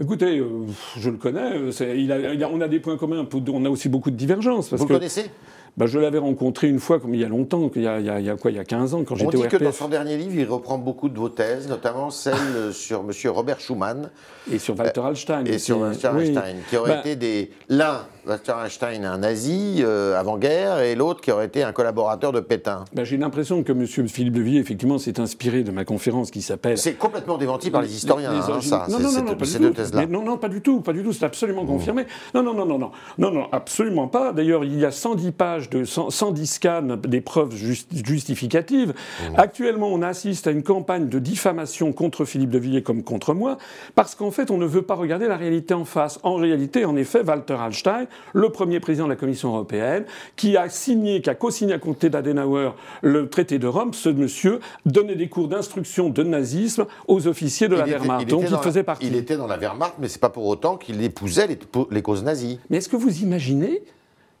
Écoutez, 0.00 0.38
euh, 0.38 0.66
je 0.96 1.10
le 1.10 1.18
connais. 1.18 1.58
Il 1.96 2.48
on 2.50 2.60
a 2.60 2.68
des 2.68 2.80
points 2.80 2.96
communs. 2.96 3.26
On 3.52 3.64
a 3.64 3.68
aussi 3.68 3.88
beaucoup 3.88 4.10
de 4.10 4.16
divergences. 4.16 4.72
Vous 4.72 4.86
le 4.86 4.94
connaissez? 4.94 5.30
Bah, 5.76 5.86
je 5.86 5.98
l'avais 5.98 6.18
rencontré 6.18 6.68
une 6.68 6.80
fois, 6.80 6.98
comme 6.98 7.14
il 7.14 7.20
y 7.20 7.24
a 7.24 7.28
longtemps, 7.28 7.70
il 7.76 7.82
y 7.82 7.86
a, 7.86 8.00
il 8.00 8.24
y 8.24 8.30
a, 8.30 8.36
quoi, 8.36 8.50
il 8.50 8.56
y 8.56 8.60
a 8.60 8.64
15 8.64 8.94
ans, 8.94 9.04
quand 9.04 9.14
j'étais 9.14 9.36
au 9.36 9.40
On 9.40 9.42
dit 9.42 9.48
que 9.48 9.56
dans 9.56 9.72
son 9.72 9.88
dernier 9.88 10.16
livre, 10.16 10.34
il 10.34 10.44
reprend 10.44 10.78
beaucoup 10.78 11.08
de 11.08 11.16
vos 11.16 11.28
thèses, 11.28 11.68
notamment 11.68 12.10
celle 12.10 12.34
sur 12.72 13.00
M. 13.00 13.30
Robert 13.30 13.60
Schuman. 13.60 14.10
Et 14.50 14.58
sur 14.58 14.76
Walter 14.76 15.00
Hallstein. 15.00 15.44
Et 15.44 15.58
sur 15.58 15.78
Walter 15.78 16.08
Hallstein, 16.08 16.56
qui 16.68 16.76
aurait 16.76 16.90
bah 16.90 17.00
été 17.00 17.14
des... 17.14 17.52
L'un, 17.68 18.04
Walter 18.26 18.52
Hallstein, 18.52 19.04
un 19.04 19.18
nazi 19.18 19.80
euh, 19.80 20.18
avant-guerre, 20.18 20.80
et 20.80 20.94
l'autre 20.94 21.20
qui 21.20 21.30
aurait 21.32 21.46
été 21.46 21.62
un 21.62 21.72
collaborateur 21.72 22.32
de 22.32 22.40
Pétain. 22.40 22.84
Bah, 22.92 23.04
J'ai 23.04 23.16
l'impression 23.16 23.62
que 23.62 23.72
M. 23.72 23.86
Philippe 23.86 24.34
de 24.34 24.40
Villiers, 24.40 24.60
effectivement, 24.60 24.98
s'est 24.98 25.20
inspiré 25.20 25.62
de 25.62 25.70
ma 25.70 25.84
conférence 25.84 26.30
qui 26.30 26.42
s'appelle... 26.42 26.78
C'est 26.78 26.94
complètement 26.94 27.38
démenti 27.38 27.70
par 27.70 27.82
les 27.82 27.94
historiens, 27.94 28.32
hein, 28.32 28.60
ça, 28.60 28.86
non, 28.88 28.98
non, 28.98 29.10
non, 29.10 29.34
pas 29.34 29.44
ces 29.44 29.58
deux 29.58 29.72
thèses-là. 29.72 30.06
Non, 30.06 30.22
non, 30.22 30.36
pas 30.36 30.48
du 30.48 30.60
tout, 30.60 30.80
pas 30.80 30.92
du 30.92 31.02
tout, 31.02 31.12
c'est 31.12 31.24
absolument 31.24 31.64
confirmé. 31.64 32.06
Non, 32.34 32.42
non, 32.42 32.54
non, 32.54 32.66
non, 32.66 32.78
non, 32.78 32.90
non, 33.18 33.30
non, 33.30 33.48
absolument 33.52 34.08
pas. 34.08 34.32
D'ailleurs, 34.32 34.64
il 34.64 34.78
y 34.78 34.84
a 34.84 34.90
110 34.90 35.32
pages 35.32 35.70
de 35.70 35.84
110 35.84 36.46
scans 36.46 36.96
des 37.02 37.20
preuves 37.20 37.54
justificatives. 37.54 38.90
Mmh. 38.90 39.34
Actuellement, 39.36 39.88
on 39.88 40.02
assiste 40.02 40.46
à 40.46 40.50
une 40.50 40.62
campagne 40.62 41.08
de 41.08 41.18
diffamation 41.18 41.92
contre 41.92 42.24
Philippe 42.24 42.50
de 42.50 42.58
Villiers 42.58 42.82
comme 42.82 43.02
contre 43.02 43.34
moi, 43.34 43.58
parce 43.94 44.14
qu'en 44.14 44.30
fait, 44.30 44.50
on 44.50 44.58
ne 44.58 44.66
veut 44.66 44.82
pas 44.82 44.94
regarder 44.94 45.26
la 45.26 45.36
réalité 45.36 45.74
en 45.74 45.84
face. 45.84 46.18
En 46.22 46.36
réalité, 46.36 46.84
en 46.84 46.96
effet, 46.96 47.22
Walter 47.22 47.56
Hallstein, 47.58 48.06
le 48.32 48.50
premier 48.50 48.80
président 48.80 49.04
de 49.04 49.10
la 49.10 49.16
Commission 49.16 49.50
européenne, 49.50 50.04
qui 50.36 50.56
a 50.56 50.68
signé, 50.68 51.20
qui 51.20 51.30
a 51.30 51.34
co-signé 51.34 51.74
à 51.74 51.78
côté 51.78 52.10
d'Adenauer 52.10 52.70
le 53.02 53.28
traité 53.28 53.58
de 53.58 53.66
Rome, 53.66 53.94
ce 53.94 54.08
monsieur 54.08 54.60
donnait 54.86 55.16
des 55.16 55.28
cours 55.28 55.48
d'instruction 55.48 56.10
de 56.10 56.22
nazisme 56.22 56.86
aux 57.08 57.26
officiers 57.26 57.68
de 57.68 57.76
la 57.76 57.84
Wehrmacht. 57.84 58.28
Donc 58.28 58.44
il 58.50 58.56
faisait 58.58 58.82
partie. 58.82 59.06
Il 59.06 59.16
était 59.16 59.36
dans 59.36 59.46
la 59.46 59.56
Wehrmacht, 59.56 59.94
mais 59.98 60.08
c'est 60.08 60.20
pas 60.20 60.30
pour 60.30 60.46
autant 60.46 60.76
qu'il 60.76 61.02
épousait 61.02 61.46
les, 61.46 61.58
les 61.90 62.02
causes 62.02 62.24
nazies. 62.24 62.58
Mais 62.68 62.78
est-ce 62.78 62.88
que 62.88 62.96
vous 62.96 63.22
imaginez 63.22 63.82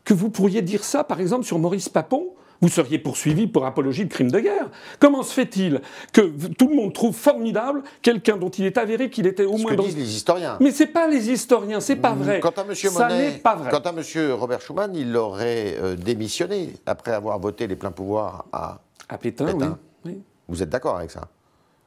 que 0.04 0.14
vous 0.14 0.30
pourriez 0.30 0.62
dire 0.62 0.84
ça, 0.84 1.04
par 1.04 1.20
exemple, 1.20 1.44
sur 1.44 1.58
Maurice 1.58 1.88
Papon 1.88 2.28
vous 2.60 2.68
seriez 2.68 2.98
poursuivi 2.98 3.46
pour 3.46 3.64
apologie 3.66 4.04
de 4.04 4.10
crime 4.12 4.30
de 4.30 4.38
guerre. 4.40 4.70
Comment 4.98 5.22
se 5.22 5.32
fait-il 5.32 5.80
que 6.12 6.20
tout 6.58 6.68
le 6.68 6.74
monde 6.74 6.92
trouve 6.92 7.14
formidable 7.14 7.82
quelqu'un 8.02 8.36
dont 8.36 8.50
il 8.50 8.64
est 8.66 8.78
avéré 8.78 9.10
qu'il 9.10 9.26
était 9.26 9.44
au 9.44 9.56
moins 9.56 9.74
que 9.74 9.82
disent 9.82 9.96
les 9.96 10.14
historiens. 10.16 10.58
Mais 10.60 10.70
c'est 10.70 10.86
pas 10.86 11.08
les 11.08 11.30
historiens, 11.30 11.80
c'est 11.80 11.96
pas 11.96 12.12
vrai. 12.12 12.40
Quant 12.40 12.50
à 12.50 12.64
Monsieur 12.64 12.90
Ça 12.90 13.08
n'est 13.08 13.38
pas 13.38 13.54
vrai. 13.54 13.70
Quant 13.70 13.78
à 13.78 13.92
Monsieur 13.92 14.34
Robert 14.34 14.60
Schuman, 14.60 14.94
il 14.94 15.16
aurait 15.16 15.76
euh, 15.78 15.96
démissionné 15.96 16.74
après 16.86 17.12
avoir 17.12 17.38
voté 17.38 17.66
les 17.66 17.76
pleins 17.76 17.92
pouvoirs 17.92 18.44
à, 18.52 18.80
à 19.08 19.18
Pétain. 19.18 19.78
Oui. 20.04 20.20
Vous 20.48 20.62
êtes 20.62 20.68
d'accord 20.70 20.96
avec 20.96 21.10
ça? 21.10 21.28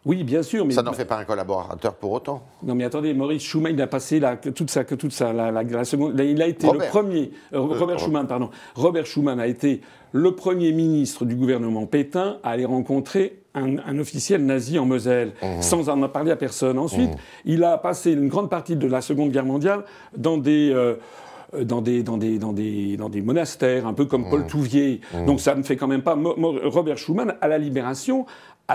Oui, 0.05 0.23
bien 0.23 0.43
sûr. 0.43 0.65
Mais 0.65 0.73
ça 0.73 0.83
n'en 0.83 0.93
fait 0.93 1.05
pas 1.05 1.17
un 1.17 1.23
collaborateur 1.23 1.95
pour 1.95 2.11
autant. 2.11 2.43
Non, 2.61 2.75
mais 2.75 2.83
attendez, 2.83 3.13
Maurice 3.13 3.43
Schumann, 3.43 3.73
il 3.73 3.81
a 3.81 3.87
passé 3.87 4.19
la, 4.19 4.35
toute 4.35 4.69
ça, 4.69 4.83
que 4.83 4.95
toute 4.95 5.13
ça, 5.13 5.31
la, 5.31 5.85
seconde. 5.85 6.19
il 6.19 6.41
a 6.41 6.47
été 6.47 6.67
le 6.71 6.79
premier. 6.89 7.31
Euh, 7.53 7.59
Robert 7.59 7.99
Schuman, 7.99 8.27
pardon. 8.27 8.49
Robert 8.75 9.05
Schuman 9.05 9.39
a 9.39 9.47
été 9.47 9.81
le 10.11 10.35
premier 10.35 10.73
ministre 10.73 11.25
du 11.25 11.35
gouvernement 11.35 11.85
Pétain 11.85 12.37
à 12.43 12.51
aller 12.51 12.65
rencontrer 12.65 13.39
un, 13.55 13.99
officiel 13.99 14.45
nazi 14.45 14.77
en 14.77 14.85
Moselle, 14.85 15.33
mmh. 15.41 15.61
sans 15.61 15.87
en 15.89 16.09
parler 16.09 16.31
à 16.31 16.35
personne. 16.35 16.77
Ensuite, 16.77 17.11
mmh. 17.11 17.17
il 17.45 17.63
a 17.63 17.77
passé 17.77 18.11
une 18.11 18.27
grande 18.27 18.49
partie 18.49 18.75
de 18.75 18.87
la 18.87 19.01
Seconde 19.01 19.31
Guerre 19.31 19.45
mondiale 19.45 19.83
dans 20.17 20.37
des. 20.37 20.71
Euh, 20.73 20.95
dans 21.61 21.83
des, 21.83 22.01
dans, 22.01 22.17
des, 22.17 22.39
dans, 22.39 22.51
des, 22.51 22.97
dans 22.97 23.09
des 23.09 23.21
monastères, 23.21 23.85
un 23.85 23.93
peu 23.93 24.05
comme 24.05 24.27
Paul 24.27 24.41
mmh. 24.41 24.47
Touvier. 24.47 25.01
Donc 25.27 25.39
ça 25.39 25.53
ne 25.53 25.61
fait 25.61 25.75
quand 25.75 25.85
même 25.85 26.01
pas. 26.01 26.17
Robert 26.63 26.97
Schuman, 26.97 27.35
à 27.41 27.47
la 27.47 27.59
Libération, 27.59 28.25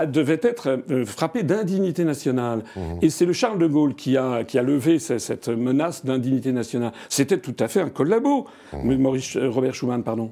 devait 0.05 0.39
être 0.43 0.81
euh, 0.91 1.05
frappé 1.05 1.43
d'indignité 1.43 2.03
nationale. 2.03 2.63
Et 3.01 3.09
c'est 3.09 3.25
le 3.25 3.33
Charles 3.33 3.59
de 3.59 3.67
Gaulle 3.67 3.95
qui 3.95 4.17
a, 4.17 4.43
qui 4.43 4.59
a 4.59 4.63
levé 4.63 4.99
cette 4.99 5.49
menace 5.49 6.05
d'indignité 6.05 6.51
nationale. 6.51 6.91
C'était 7.09 7.39
tout 7.39 7.55
à 7.59 7.67
fait 7.67 7.81
un 7.81 7.89
collabo, 7.89 8.47
Maurice, 8.73 9.35
euh, 9.35 9.49
Robert 9.49 9.73
Schuman, 9.73 10.03
pardon. 10.03 10.31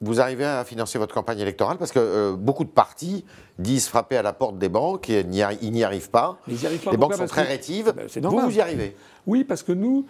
Vous 0.00 0.20
arrivez 0.20 0.44
à 0.44 0.64
financer 0.64 0.96
votre 0.98 1.12
campagne 1.12 1.40
électorale 1.40 1.76
parce 1.76 1.90
que 1.90 1.98
euh, 1.98 2.36
beaucoup 2.36 2.64
de 2.64 2.70
partis 2.70 3.24
disent 3.58 3.88
frapper 3.88 4.16
à 4.16 4.22
la 4.22 4.32
porte 4.32 4.56
des 4.56 4.68
banques 4.68 5.10
et 5.10 5.20
ils 5.20 5.72
n'y 5.72 5.82
arrivent 5.82 6.10
pas. 6.10 6.38
les 6.46 6.96
banques 6.96 7.14
sont 7.14 7.26
très 7.26 7.42
rétives. 7.42 7.92
Ben, 7.96 8.28
vous, 8.28 8.38
vous 8.38 8.56
y 8.56 8.60
arrivez. 8.60 8.94
Oui, 9.26 9.42
parce 9.42 9.64
que 9.64 9.72
nous, 9.72 10.06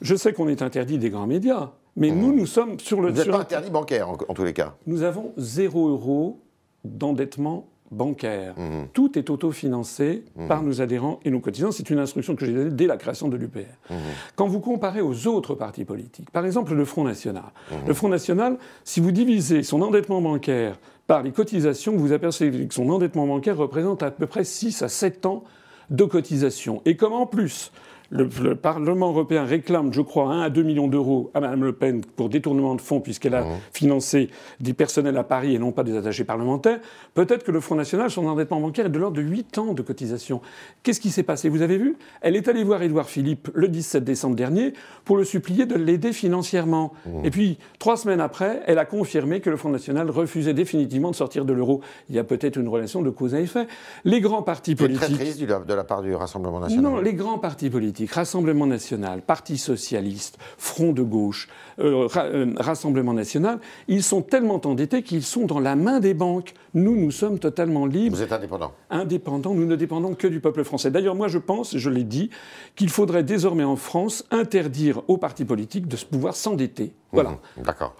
je 0.00 0.14
sais 0.14 0.32
qu'on 0.32 0.48
est 0.48 0.62
interdit 0.62 0.96
des 0.96 1.10
grands 1.10 1.26
médias, 1.26 1.70
mais 1.96 2.12
mmh. 2.12 2.20
nous, 2.20 2.32
nous 2.32 2.46
sommes 2.46 2.78
sur 2.78 3.00
le. 3.00 3.10
Vous 3.10 3.18
n'êtes 3.18 3.30
pas 3.30 3.40
interdit 3.40 3.70
bancaire 3.70 4.08
en, 4.08 4.16
tous 4.16 4.44
les 4.44 4.52
cas. 4.52 4.74
Nous 4.86 5.02
avons 5.02 5.32
zéro 5.36 5.88
euro 5.88 6.40
d'endettement 6.84 7.68
bancaire. 7.92 8.54
Mmh. 8.58 8.86
Tout 8.92 9.18
est 9.18 9.30
autofinancé 9.30 10.24
mmh. 10.34 10.48
par 10.48 10.62
nos 10.62 10.80
adhérents 10.80 11.20
et 11.24 11.30
nos 11.30 11.40
cotisants. 11.40 11.70
C'est 11.70 11.90
une 11.90 11.98
instruction 11.98 12.34
que 12.34 12.44
j'ai 12.44 12.52
donnée 12.52 12.70
dès 12.70 12.86
la 12.86 12.96
création 12.96 13.28
de 13.28 13.36
l'UPR. 13.36 13.60
Mmh. 13.90 13.94
Quand 14.34 14.46
vous 14.46 14.60
comparez 14.60 15.00
aux 15.00 15.28
autres 15.28 15.54
partis 15.54 15.84
politiques, 15.84 16.30
par 16.30 16.44
exemple 16.44 16.74
le 16.74 16.84
Front 16.84 17.04
National, 17.04 17.44
le 17.86 17.94
Front 17.94 18.08
National, 18.08 18.56
si 18.84 19.00
vous 19.00 19.12
divisez 19.12 19.62
son 19.62 19.82
endettement 19.82 20.20
bancaire 20.20 20.78
par 21.06 21.22
les 21.22 21.32
cotisations, 21.32 21.96
vous 21.96 22.12
apercevez 22.12 22.66
que 22.66 22.74
son 22.74 22.88
endettement 22.88 23.26
bancaire 23.26 23.56
représente 23.56 24.02
à 24.02 24.10
peu 24.10 24.26
près 24.26 24.44
6 24.44 24.82
à 24.82 24.88
7 24.88 25.26
ans 25.26 25.44
de 25.90 26.04
cotisations. 26.04 26.80
Et 26.84 26.96
comme 26.96 27.12
en 27.12 27.26
plus, 27.26 27.70
le, 28.12 28.54
Parlement 28.54 29.08
européen 29.08 29.44
réclame, 29.44 29.92
je 29.92 30.02
crois, 30.02 30.32
1 30.32 30.42
à 30.42 30.50
2 30.50 30.62
millions 30.62 30.86
d'euros 30.86 31.30
à 31.34 31.40
Mme 31.40 31.64
Le 31.64 31.72
Pen 31.72 32.02
pour 32.16 32.28
détournement 32.28 32.74
de 32.74 32.80
fonds, 32.80 33.00
puisqu'elle 33.00 33.34
a 33.34 33.42
mmh. 33.42 33.58
financé 33.72 34.30
des 34.60 34.74
personnels 34.74 35.16
à 35.16 35.24
Paris 35.24 35.54
et 35.54 35.58
non 35.58 35.72
pas 35.72 35.82
des 35.82 35.96
attachés 35.96 36.24
parlementaires. 36.24 36.78
Peut-être 37.14 37.42
que 37.42 37.50
le 37.50 37.60
Front 37.60 37.74
National, 37.74 38.10
son 38.10 38.26
endettement 38.26 38.60
bancaire 38.60 38.86
est 38.86 38.90
de 38.90 38.98
l'ordre 38.98 39.16
de 39.16 39.22
8 39.22 39.58
ans 39.58 39.72
de 39.72 39.80
cotisation. 39.80 40.42
Qu'est-ce 40.82 41.00
qui 41.00 41.10
s'est 41.10 41.22
passé? 41.22 41.48
Vous 41.48 41.62
avez 41.62 41.78
vu? 41.78 41.96
Elle 42.20 42.36
est 42.36 42.48
allée 42.48 42.64
voir 42.64 42.82
Édouard 42.82 43.08
Philippe 43.08 43.48
le 43.54 43.68
17 43.68 44.04
décembre 44.04 44.36
dernier 44.36 44.74
pour 45.06 45.16
le 45.16 45.24
supplier 45.24 45.64
de 45.64 45.74
l'aider 45.74 46.12
financièrement. 46.12 46.92
Mmh. 47.06 47.24
Et 47.24 47.30
puis, 47.30 47.58
trois 47.78 47.96
semaines 47.96 48.20
après, 48.20 48.62
elle 48.66 48.78
a 48.78 48.84
confirmé 48.84 49.40
que 49.40 49.48
le 49.48 49.56
Front 49.56 49.70
National 49.70 50.10
refusait 50.10 50.54
définitivement 50.54 51.10
de 51.10 51.16
sortir 51.16 51.46
de 51.46 51.52
l'euro. 51.54 51.80
Il 52.10 52.14
y 52.14 52.18
a 52.18 52.24
peut-être 52.24 52.58
une 52.58 52.68
relation 52.68 53.00
de 53.00 53.08
cause 53.08 53.34
à 53.34 53.40
effet. 53.40 53.66
Les 54.04 54.20
grands 54.20 54.42
partis 54.42 54.74
politiques. 54.74 55.00
très 55.00 55.14
triste 55.14 55.40
de 55.40 55.74
la 55.74 55.84
part 55.84 56.02
du 56.02 56.14
Rassemblement 56.14 56.60
national. 56.60 56.84
Non, 56.84 57.00
les 57.00 57.14
grands 57.14 57.38
partis 57.38 57.70
politiques 57.70 58.01
Rassemblement 58.06 58.66
national, 58.66 59.22
Parti 59.22 59.58
socialiste, 59.58 60.38
Front 60.58 60.92
de 60.92 61.02
gauche, 61.02 61.48
euh, 61.78 62.08
euh, 62.16 62.54
Rassemblement 62.58 63.12
national, 63.12 63.58
ils 63.88 64.02
sont 64.02 64.22
tellement 64.22 64.60
endettés 64.64 65.02
qu'ils 65.02 65.22
sont 65.22 65.46
dans 65.46 65.60
la 65.60 65.76
main 65.76 66.00
des 66.00 66.14
banques. 66.14 66.54
Nous, 66.74 66.96
nous 66.96 67.10
sommes 67.10 67.38
totalement 67.38 67.86
libres. 67.86 68.16
Vous 68.16 68.22
êtes 68.22 68.32
indépendant 68.32 68.72
Indépendants, 68.90 69.54
nous 69.54 69.66
ne 69.66 69.76
dépendons 69.76 70.14
que 70.14 70.26
du 70.26 70.40
peuple 70.40 70.64
français. 70.64 70.90
D'ailleurs, 70.90 71.14
moi, 71.14 71.28
je 71.28 71.38
pense, 71.38 71.76
je 71.76 71.90
l'ai 71.90 72.04
dit, 72.04 72.30
qu'il 72.76 72.90
faudrait 72.90 73.22
désormais 73.22 73.64
en 73.64 73.76
France 73.76 74.24
interdire 74.30 75.02
aux 75.08 75.18
partis 75.18 75.44
politiques 75.44 75.88
de 75.88 75.96
pouvoir 75.96 76.36
s'endetter. 76.36 76.92
Voilà. 77.12 77.30
Mmh, 77.30 77.62
d'accord. 77.62 77.94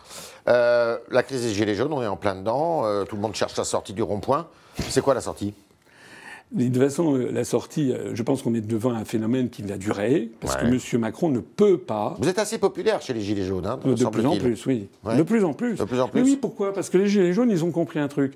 Euh, 0.49 0.99
la 1.11 1.23
crise 1.23 1.43
des 1.43 1.53
Gilets 1.53 1.75
jaunes, 1.75 1.93
on 1.93 2.03
est 2.03 2.07
en 2.07 2.17
plein 2.17 2.35
dedans. 2.35 3.05
tout 3.05 3.17
le 3.17 3.23
monde 3.23 3.35
cherche 3.35 3.57
la 3.57 3.65
sortie 3.65 3.93
du 3.93 4.03
rond-point. 4.03 4.49
C'est 4.89 5.03
quoi 5.03 5.15
la 5.15 5.21
sortie? 5.21 5.55
De 6.53 6.65
toute 6.67 6.83
façon, 6.83 7.17
euh, 7.17 7.31
la 7.33 7.45
sortie, 7.45 7.93
euh, 7.93 8.15
je 8.15 8.23
pense 8.23 8.43
qu'on 8.43 8.55
est 8.55 8.61
devant 8.61 8.93
un 8.93 9.05
phénomène 9.05 9.49
qui 9.49 9.63
va 9.63 9.79
durer, 9.79 10.31
parce 10.41 10.57
que 10.57 10.67
M. 10.67 11.01
Macron 11.01 11.29
ne 11.29 11.41
peut 11.41 11.79
pas. 11.79 12.17
Vous 12.21 12.29
êtes 12.29 12.39
assez 12.39 12.59
populaire 12.59 13.01
chez 13.01 13.15
les 13.15 13.21
Gilets 13.21 13.45
jaunes, 13.45 13.67
hein, 13.67 13.79
De 13.85 13.95
plus 13.95 14.27
en 14.27 14.37
plus, 14.37 14.67
oui. 14.67 14.89
De 15.17 15.23
plus 15.23 15.45
en 15.45 15.55
plus. 15.55 15.77
De 15.77 15.85
plus 15.85 16.01
en 16.01 16.09
plus. 16.09 16.21
Mais 16.21 16.27
oui, 16.27 16.39
pourquoi? 16.41 16.73
Parce 16.73 16.91
que 16.91 16.99
les 16.99 17.07
Gilets 17.07 17.33
jaunes, 17.33 17.51
ils 17.51 17.65
ont 17.65 17.71
compris 17.71 17.99
un 17.99 18.09
truc. 18.09 18.35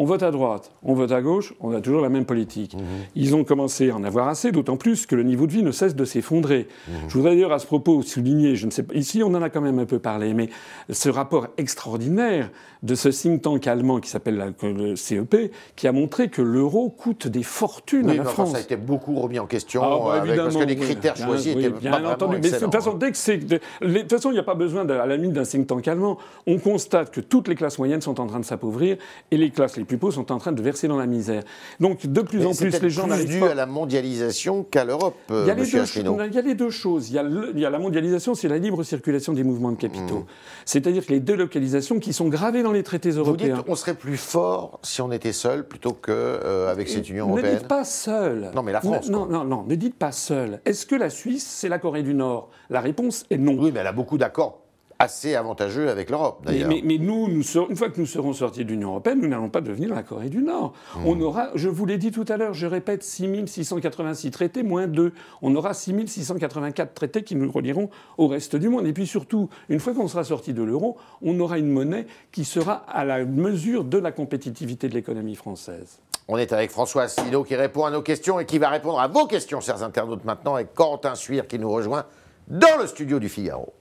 On 0.00 0.04
vote 0.04 0.22
à 0.22 0.30
droite, 0.30 0.70
on 0.84 0.94
vote 0.94 1.10
à 1.10 1.20
gauche, 1.20 1.54
on 1.60 1.72
a 1.72 1.80
toujours 1.80 2.02
la 2.02 2.08
même 2.08 2.24
politique. 2.24 2.74
Mhm. 2.74 2.82
Ils 3.16 3.34
ont 3.34 3.42
commencé 3.42 3.90
à 3.90 3.96
en 3.96 4.04
avoir 4.04 4.28
assez, 4.28 4.52
d'autant 4.52 4.76
plus 4.76 5.06
que 5.06 5.16
le 5.16 5.24
niveau 5.24 5.48
de 5.48 5.52
vie 5.52 5.64
ne 5.64 5.72
cesse 5.72 5.96
de 5.96 6.04
s'effondrer. 6.04 6.68
Mhm. 6.86 6.94
Je 7.08 7.14
voudrais 7.14 7.30
d'ailleurs 7.32 7.52
à 7.52 7.58
ce 7.58 7.66
propos 7.66 8.02
souligner, 8.02 8.54
je 8.54 8.66
ne 8.66 8.70
sais 8.70 8.84
pas, 8.84 8.94
ici 8.94 9.24
on 9.24 9.34
en 9.34 9.42
a 9.42 9.50
quand 9.50 9.60
même 9.60 9.80
un 9.80 9.86
peu 9.86 9.98
parlé, 9.98 10.34
mais 10.34 10.50
ce 10.88 11.08
rapport 11.08 11.48
extraordinaire 11.56 12.50
de 12.82 12.94
ce 12.94 13.08
think 13.08 13.42
tank 13.42 13.66
allemand 13.66 14.00
qui 14.00 14.10
s'appelle 14.10 14.54
le 14.62 14.96
CEP, 14.96 15.52
qui 15.76 15.88
a 15.88 15.92
montré 15.92 16.28
que 16.28 16.42
l'euro 16.42 16.90
coûte 16.90 17.26
des 17.26 17.42
fortunes 17.42 18.10
à 18.10 18.14
la 18.14 18.24
France. 18.24 18.52
Ça 18.52 18.58
a 18.58 18.60
été 18.60 18.76
beaucoup 18.76 19.18
remis 19.18 19.38
en 19.38 19.46
question 19.46 19.82
ah, 19.82 20.24
bah, 20.24 20.32
parce 20.36 20.56
que 20.56 20.64
les 20.64 20.76
critères 20.76 21.16
choisis 21.16 21.56
étaient 21.56 21.70
bien 21.70 21.90
pas 21.90 22.12
entendu. 22.12 22.38
Mais 22.42 22.50
de 22.50 22.56
toute 22.56 22.72
façon, 22.72 22.94
dès 22.94 23.10
que 23.10 23.16
c'est, 23.16 23.38
de, 23.38 23.58
toute 23.80 24.10
façon, 24.10 24.30
il 24.30 24.34
n'y 24.34 24.38
a 24.38 24.44
pas 24.44 24.54
besoin, 24.54 24.84
de, 24.84 24.94
à 24.94 25.06
la 25.06 25.16
limite, 25.16 25.32
d'un 25.32 25.44
think 25.44 25.66
tank 25.66 25.86
allemand. 25.88 26.18
On 26.46 26.58
constate 26.58 27.10
que 27.10 27.20
toutes 27.20 27.48
les 27.48 27.54
classes 27.54 27.78
moyennes 27.78 28.00
sont 28.00 28.20
en 28.20 28.26
train 28.26 28.40
de 28.40 28.44
s'appauvrir 28.44 28.96
et 29.30 29.36
les 29.36 29.50
classes 29.50 29.76
les 29.76 29.84
plus 29.84 29.98
pauvres 29.98 30.14
sont 30.14 30.32
en 30.32 30.38
train 30.38 30.52
de 30.52 30.62
verser 30.62 30.88
dans 30.88 30.96
la 30.96 31.06
misère. 31.06 31.42
Donc 31.80 32.06
de 32.06 32.20
plus 32.20 32.44
en 32.46 32.52
plus, 32.52 32.80
les 32.80 32.90
gens 32.90 33.06
C'est 33.10 33.24
dû 33.24 33.42
à 33.44 33.54
la 33.54 33.66
mondialisation 33.66 34.64
qu'à 34.64 34.84
l'Europe. 34.84 35.16
Il 35.30 35.46
y, 35.46 35.50
a 35.50 35.54
les 35.54 35.64
deux, 35.64 35.84
il 36.26 36.34
y 36.34 36.38
a 36.38 36.42
les 36.42 36.54
deux 36.54 36.70
choses. 36.70 37.10
Il 37.10 37.14
y 37.14 37.18
a, 37.18 37.24
il 37.54 37.58
y 37.58 37.66
a 37.66 37.70
la 37.70 37.78
mondialisation, 37.78 38.34
c'est 38.34 38.48
la 38.48 38.58
libre 38.58 38.82
circulation 38.82 39.32
des 39.32 39.44
mouvements 39.44 39.72
de 39.72 39.76
capitaux. 39.76 40.20
Mmh. 40.20 40.26
C'est-à-dire 40.64 41.04
que 41.06 41.12
les 41.12 41.20
délocalisations 41.20 41.98
qui 41.98 42.12
sont 42.12 42.28
gravées 42.28 42.62
dans 42.62 42.67
les 42.72 42.82
traités 42.82 43.10
européens. 43.10 43.56
Vous 43.56 43.62
dites 43.62 43.70
on 43.70 43.74
serait 43.74 43.94
plus 43.94 44.16
fort 44.16 44.80
si 44.82 45.00
on 45.00 45.10
était 45.12 45.32
seul 45.32 45.66
plutôt 45.66 45.92
qu'avec 45.92 46.16
euh, 46.16 46.84
cette 46.86 47.08
Union 47.08 47.26
européenne. 47.28 47.54
Ne 47.54 47.58
dites 47.58 47.68
pas 47.68 47.84
seul. 47.84 48.50
Non, 48.54 48.62
mais 48.62 48.72
la 48.72 48.80
France. 48.80 49.08
Non, 49.08 49.26
non, 49.26 49.44
non, 49.44 49.64
ne 49.64 49.74
dites 49.74 49.96
pas 49.96 50.12
seul. 50.12 50.60
Est-ce 50.64 50.86
que 50.86 50.94
la 50.94 51.10
Suisse, 51.10 51.46
c'est 51.46 51.68
la 51.68 51.78
Corée 51.78 52.02
du 52.02 52.14
Nord? 52.14 52.50
La 52.70 52.80
réponse 52.80 53.24
est 53.30 53.38
non. 53.38 53.56
Oui, 53.58 53.70
mais 53.72 53.80
elle 53.80 53.86
a 53.86 53.92
beaucoup 53.92 54.18
d'accords 54.18 54.62
assez 54.98 55.36
avantageux 55.36 55.88
avec 55.88 56.10
l'Europe, 56.10 56.40
d'ailleurs. 56.44 56.70
Mais, 56.70 56.98
nous, 56.98 57.28
nous 57.28 57.42
une 57.68 57.76
fois 57.76 57.88
que 57.88 58.00
nous 58.00 58.06
serons 58.06 58.32
sortis 58.32 58.64
de 58.64 58.70
l'Union 58.70 58.90
européenne, 58.90 59.20
nous 59.20 59.28
n'allons 59.28 59.48
pas 59.48 59.60
devenir 59.60 59.94
la 59.94 60.02
Corée 60.02 60.28
du 60.28 60.42
Nord. 60.42 60.72
Hmm. 60.96 61.06
On 61.06 61.20
aura, 61.20 61.50
je 61.54 61.68
vous 61.68 61.86
l'ai 61.86 61.98
dit 61.98 62.10
tout 62.10 62.24
à 62.28 62.36
l'heure, 62.36 62.52
je 62.52 62.66
répète, 62.66 63.04
6686 63.04 64.30
traités 64.32 64.62
moins 64.62 64.88
2. 64.88 65.12
On 65.42 65.54
aura 65.54 65.72
6684 65.72 66.94
traités 66.94 67.22
qui 67.22 67.36
nous 67.36 67.50
relieront 67.50 67.90
au 68.16 68.26
reste 68.26 68.56
du 68.56 68.68
monde. 68.68 68.86
Et 68.86 68.92
puis 68.92 69.06
surtout, 69.06 69.48
une 69.68 69.78
fois 69.78 69.94
qu'on 69.94 70.08
sera 70.08 70.24
sorti 70.24 70.52
de 70.52 70.62
l'euro, 70.62 70.96
on 71.22 71.38
aura 71.38 71.58
une 71.58 71.70
monnaie 71.70 72.06
qui 72.32 72.44
sera 72.44 72.74
à 72.88 73.04
la 73.04 73.24
mesure 73.24 73.84
de 73.84 73.98
la 73.98 74.10
compétitivité 74.10 74.88
de 74.88 74.94
l'économie 74.94 75.36
française. 75.36 76.00
On 76.26 76.36
est 76.36 76.52
avec 76.52 76.70
François 76.70 77.04
Asselineau 77.04 77.44
qui 77.44 77.54
répond 77.54 77.84
à 77.84 77.90
nos 77.90 78.02
questions 78.02 78.38
et 78.40 78.44
qui 78.44 78.58
va 78.58 78.68
répondre 78.68 79.00
à 79.00 79.06
vos 79.06 79.26
questions, 79.26 79.60
chers 79.60 79.82
internautes, 79.82 80.24
maintenant, 80.24 80.56
avec 80.56 80.74
Corentin 80.74 81.14
Suire 81.14 81.46
qui 81.46 81.58
nous 81.58 81.70
rejoint 81.70 82.04
dans 82.48 82.76
le 82.78 82.86
studio 82.86 83.18
du 83.18 83.28
Figaro. 83.28 83.72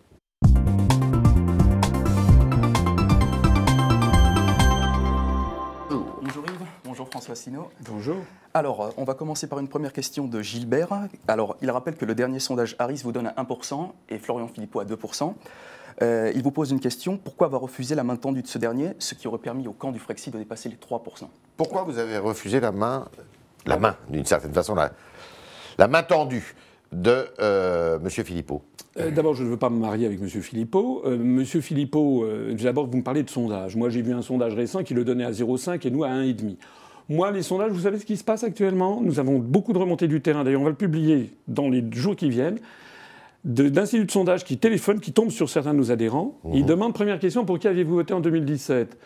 François 7.08 7.36
Sino. 7.36 7.70
Bonjour. 7.82 8.18
Alors, 8.54 8.82
euh, 8.82 8.90
on 8.98 9.04
va 9.04 9.14
commencer 9.14 9.48
par 9.48 9.60
une 9.60 9.68
première 9.68 9.94
question 9.94 10.26
de 10.26 10.42
Gilbert. 10.42 10.90
Alors, 11.28 11.58
il 11.62 11.70
rappelle 11.70 11.96
que 11.96 12.06
le 12.06 12.16
dernier 12.16 12.40
sondage 12.40 12.76
Harris 12.80 13.02
vous 13.04 13.12
donne 13.12 13.28
à 13.28 13.34
1% 13.44 13.92
et 14.10 14.18
Florian 14.18 14.48
Philippot 14.48 14.80
à 14.80 14.86
2%. 14.86 15.34
Euh, 16.02 16.32
il 16.36 16.44
vous 16.44 16.52
pose 16.52 16.72
une 16.72 16.80
question. 16.80 17.18
Pourquoi 17.18 17.48
avoir 17.48 17.62
refusé 17.62 17.96
la 17.96 18.04
main 18.04 18.16
tendue 18.16 18.42
de 18.42 18.48
ce 18.48 18.58
dernier, 18.58 18.94
ce 19.00 19.16
qui 19.16 19.28
aurait 19.28 19.40
permis 19.40 19.68
au 19.68 19.74
camp 19.74 19.92
du 19.92 20.00
Frexit 20.00 20.32
de 20.32 20.38
dépasser 20.38 20.70
les 20.70 20.76
3% 20.76 21.02
Pourquoi 21.56 21.84
vous 21.84 21.98
avez 21.98 22.18
refusé 22.18 22.60
la 22.60 22.72
main, 22.72 23.08
la 23.66 23.78
main, 23.78 23.96
d'une 24.10 24.26
certaine 24.26 24.54
façon, 24.54 24.76
la, 24.76 24.92
la 25.78 25.88
main 25.88 26.04
tendue 26.04 26.56
de 26.92 27.28
euh, 27.40 28.00
M. 28.00 28.10
Philippot? 28.10 28.62
Euh, 29.00 29.12
D'abord, 29.12 29.34
je 29.34 29.44
ne 29.44 29.50
veux 29.50 29.58
pas 29.58 29.70
me 29.70 29.80
marier 29.80 30.06
avec 30.06 30.22
M. 30.22 30.28
Philippot. 30.28 31.02
Euh, 31.06 31.16
M. 31.16 31.46
Philippot, 31.46 32.26
d'abord, 32.60 32.88
vous 32.88 32.98
me 32.98 33.04
parlez 33.04 33.24
de 33.24 33.30
sondage. 33.30 33.76
Moi, 33.76 33.90
j'ai 33.90 34.02
vu 34.02 34.14
un 34.14 34.22
sondage 34.22 34.54
récent 34.54 34.84
qui 34.84 34.94
le 34.94 35.04
donnait 35.04 35.26
à 35.26 35.32
0,5 35.32 35.86
et 35.86 35.92
nous 35.92 36.04
à 36.04 36.10
1,5. 36.10 36.58
Moi, 37.10 37.32
les 37.32 37.42
sondages, 37.42 37.72
vous 37.72 37.82
savez 37.82 38.00
ce 38.00 38.06
qui 38.06 38.18
se 38.18 38.24
passe 38.24 38.44
actuellement? 38.44 39.00
Nous 39.02 39.20
avons 39.20 39.40
beaucoup 39.40 39.72
de 39.72 39.78
remontées 39.78 40.08
du 40.08 40.22
terrain. 40.22 40.44
D'ailleurs, 40.44 40.62
on 40.62 40.66
va 40.66 40.72
le 40.72 40.76
publier 40.76 41.32
dans 41.48 41.70
les 41.70 41.84
jours 41.92 42.16
qui 42.16 42.30
viennent. 42.30 42.60
D'instituts 43.46 44.06
de 44.06 44.12
sondage 44.12 44.44
qui 44.44 44.58
téléphonent, 44.58 45.00
qui 45.00 45.14
tombent 45.14 45.32
sur 45.32 45.50
certains 45.50 45.74
de 45.74 45.78
nos 45.78 45.92
adhérents. 45.92 46.38
Ils 46.54 46.62
mhm. 46.62 46.68
demandent, 46.68 46.94
première 46.94 47.20
question, 47.20 47.46
pour 47.46 47.60
qui 47.60 47.68
avez-vous 47.68 47.96
voté 47.96 48.14
en 48.14 48.20
2017 48.20 48.98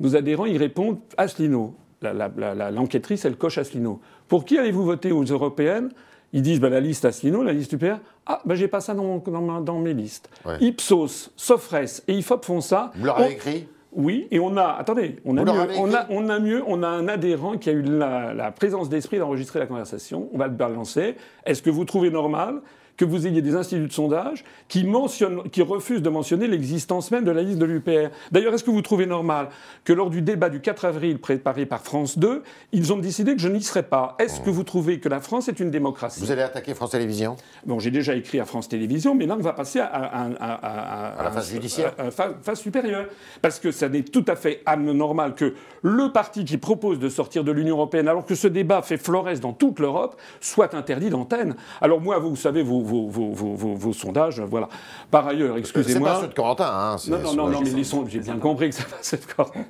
Nos 0.00 0.16
adhérents, 0.16 0.46
ils 0.46 0.56
répondent 0.56 0.98
Asselineau. 1.18 1.74
L'enquêtrice, 2.00 3.26
elle 3.26 3.36
coche 3.36 3.58
Asselineau. 3.58 4.00
Pour 4.26 4.46
qui 4.46 4.56
allez-vous 4.56 4.84
voter 4.84 5.12
aux 5.12 5.24
européennes? 5.24 5.90
Ils 6.32 6.42
disent 6.42 6.60
bah, 6.60 6.70
la 6.70 6.80
liste 6.80 7.04
Asselineau, 7.04 7.42
la 7.42 7.52
liste 7.52 7.72
UPR. 7.72 7.98
Ah, 8.24 8.40
ben 8.46 8.54
j'ai 8.54 8.68
pas 8.68 8.80
ça 8.80 8.94
dans, 8.94 9.18
dans, 9.18 9.78
mes 9.80 9.92
listes. 9.92 10.30
Ipsos, 10.60 11.30
Sofres 11.36 12.00
et 12.08 12.14
IFOP 12.14 12.44
font 12.44 12.60
ça. 12.62 12.92
Vous 12.94 13.04
leur 13.04 13.18
avez 13.18 13.32
écrit? 13.32 13.66
Oui, 13.92 14.28
et 14.30 14.38
on 14.38 14.56
a, 14.56 14.76
attendez, 14.78 15.16
on 15.24 15.36
a, 15.36 15.44
mieux, 15.44 15.50
on, 15.76 15.92
a, 15.92 16.06
on 16.10 16.28
a, 16.28 16.38
mieux, 16.38 16.62
on 16.66 16.82
a 16.82 16.88
un 16.88 17.08
adhérent 17.08 17.58
qui 17.58 17.70
a 17.70 17.72
eu 17.72 17.82
la, 17.82 18.32
la 18.34 18.52
présence 18.52 18.88
d'esprit 18.88 19.18
d'enregistrer 19.18 19.58
la 19.58 19.66
conversation. 19.66 20.28
On 20.32 20.38
va 20.38 20.46
le 20.46 20.54
balancer. 20.54 21.16
Est-ce 21.44 21.60
que 21.60 21.70
vous 21.70 21.84
trouvez 21.84 22.10
normal 22.10 22.60
que 23.00 23.06
vous 23.06 23.26
ayez 23.26 23.40
des 23.40 23.56
instituts 23.56 23.86
de 23.86 23.92
sondage 23.92 24.44
qui, 24.68 24.84
mentionnent, 24.84 25.48
qui 25.48 25.62
refusent 25.62 26.02
de 26.02 26.10
mentionner 26.10 26.46
l'existence 26.46 27.10
même 27.10 27.24
de 27.24 27.30
la 27.30 27.42
liste 27.42 27.58
de 27.58 27.64
l'UPR. 27.64 28.10
D'ailleurs, 28.30 28.52
est-ce 28.52 28.62
que 28.62 28.70
vous 28.70 28.82
trouvez 28.82 29.06
normal 29.06 29.48
que 29.84 29.94
lors 29.94 30.10
du 30.10 30.20
débat 30.20 30.50
du 30.50 30.60
4 30.60 30.84
avril 30.84 31.18
préparé 31.18 31.64
par 31.64 31.80
France 31.80 32.18
2, 32.18 32.42
ils 32.72 32.92
ont 32.92 32.98
décidé 32.98 33.34
que 33.34 33.40
je 33.40 33.48
n'y 33.48 33.62
serais 33.62 33.84
pas? 33.84 34.16
Est-ce 34.18 34.42
que 34.42 34.50
vous 34.50 34.64
trouvez 34.64 35.00
que 35.00 35.08
la 35.08 35.20
France 35.20 35.48
est 35.48 35.60
une 35.60 35.70
démocratie? 35.70 36.20
Vous 36.20 36.30
allez 36.30 36.42
attaquer 36.42 36.74
France 36.74 36.90
Télévisions? 36.90 37.36
Bon, 37.64 37.78
j'ai 37.78 37.90
déjà 37.90 38.14
écrit 38.14 38.38
à 38.38 38.44
France 38.44 38.68
Télévisions, 38.68 39.14
mais 39.14 39.24
là, 39.24 39.34
on 39.38 39.42
va 39.42 39.54
passer 39.54 39.80
à, 39.80 40.28
la 41.24 41.30
phase 41.30 41.52
judiciaire. 41.52 41.94
Phase 42.42 42.60
supérieure. 42.60 43.06
Parce 43.40 43.58
que 43.58 43.72
ça 43.72 43.88
n'est 43.88 44.02
tout 44.02 44.26
à 44.28 44.36
fait 44.36 44.60
anormal 44.66 45.34
que 45.34 45.54
le 45.80 46.12
parti 46.12 46.44
qui 46.44 46.58
propose 46.58 46.98
de 46.98 47.08
sortir 47.08 47.44
de 47.44 47.52
l'Union 47.52 47.76
européenne, 47.76 48.08
alors 48.08 48.26
que 48.26 48.34
ce 48.34 48.46
débat 48.46 48.82
fait 48.82 48.98
florès 48.98 49.40
dans 49.40 49.54
toute 49.54 49.78
l'Europe, 49.78 50.20
soit 50.42 50.74
interdit 50.74 51.08
d'antenne. 51.08 51.54
Alors 51.80 52.02
moi, 52.02 52.18
vous 52.18 52.36
savez, 52.36 52.62
vous, 52.62 52.89
vos, 52.90 53.92
sondages. 53.92 54.40
Voilà. 54.40 54.68
Par 55.10 55.26
ailleurs, 55.26 55.56
excusez-moi. 55.56 56.08
C'est 56.08 56.14
pas 56.14 56.20
ceux 56.22 56.28
de 56.28 56.34
Corentin. 56.34 56.70
Hein, 56.72 56.96
non, 57.08 57.18
non, 57.18 57.34
non, 57.34 57.48
non 57.48 57.60
mais 57.62 57.70
les 57.70 57.84
sondages, 57.84 58.12
j'ai 58.12 58.20
bien 58.20 58.36
compris 58.36 58.70
que 58.70 58.74
c'est 58.74 58.88
pas 58.88 58.96
ceux 59.02 59.18
de 59.18 59.24
Corentin. 59.24 59.60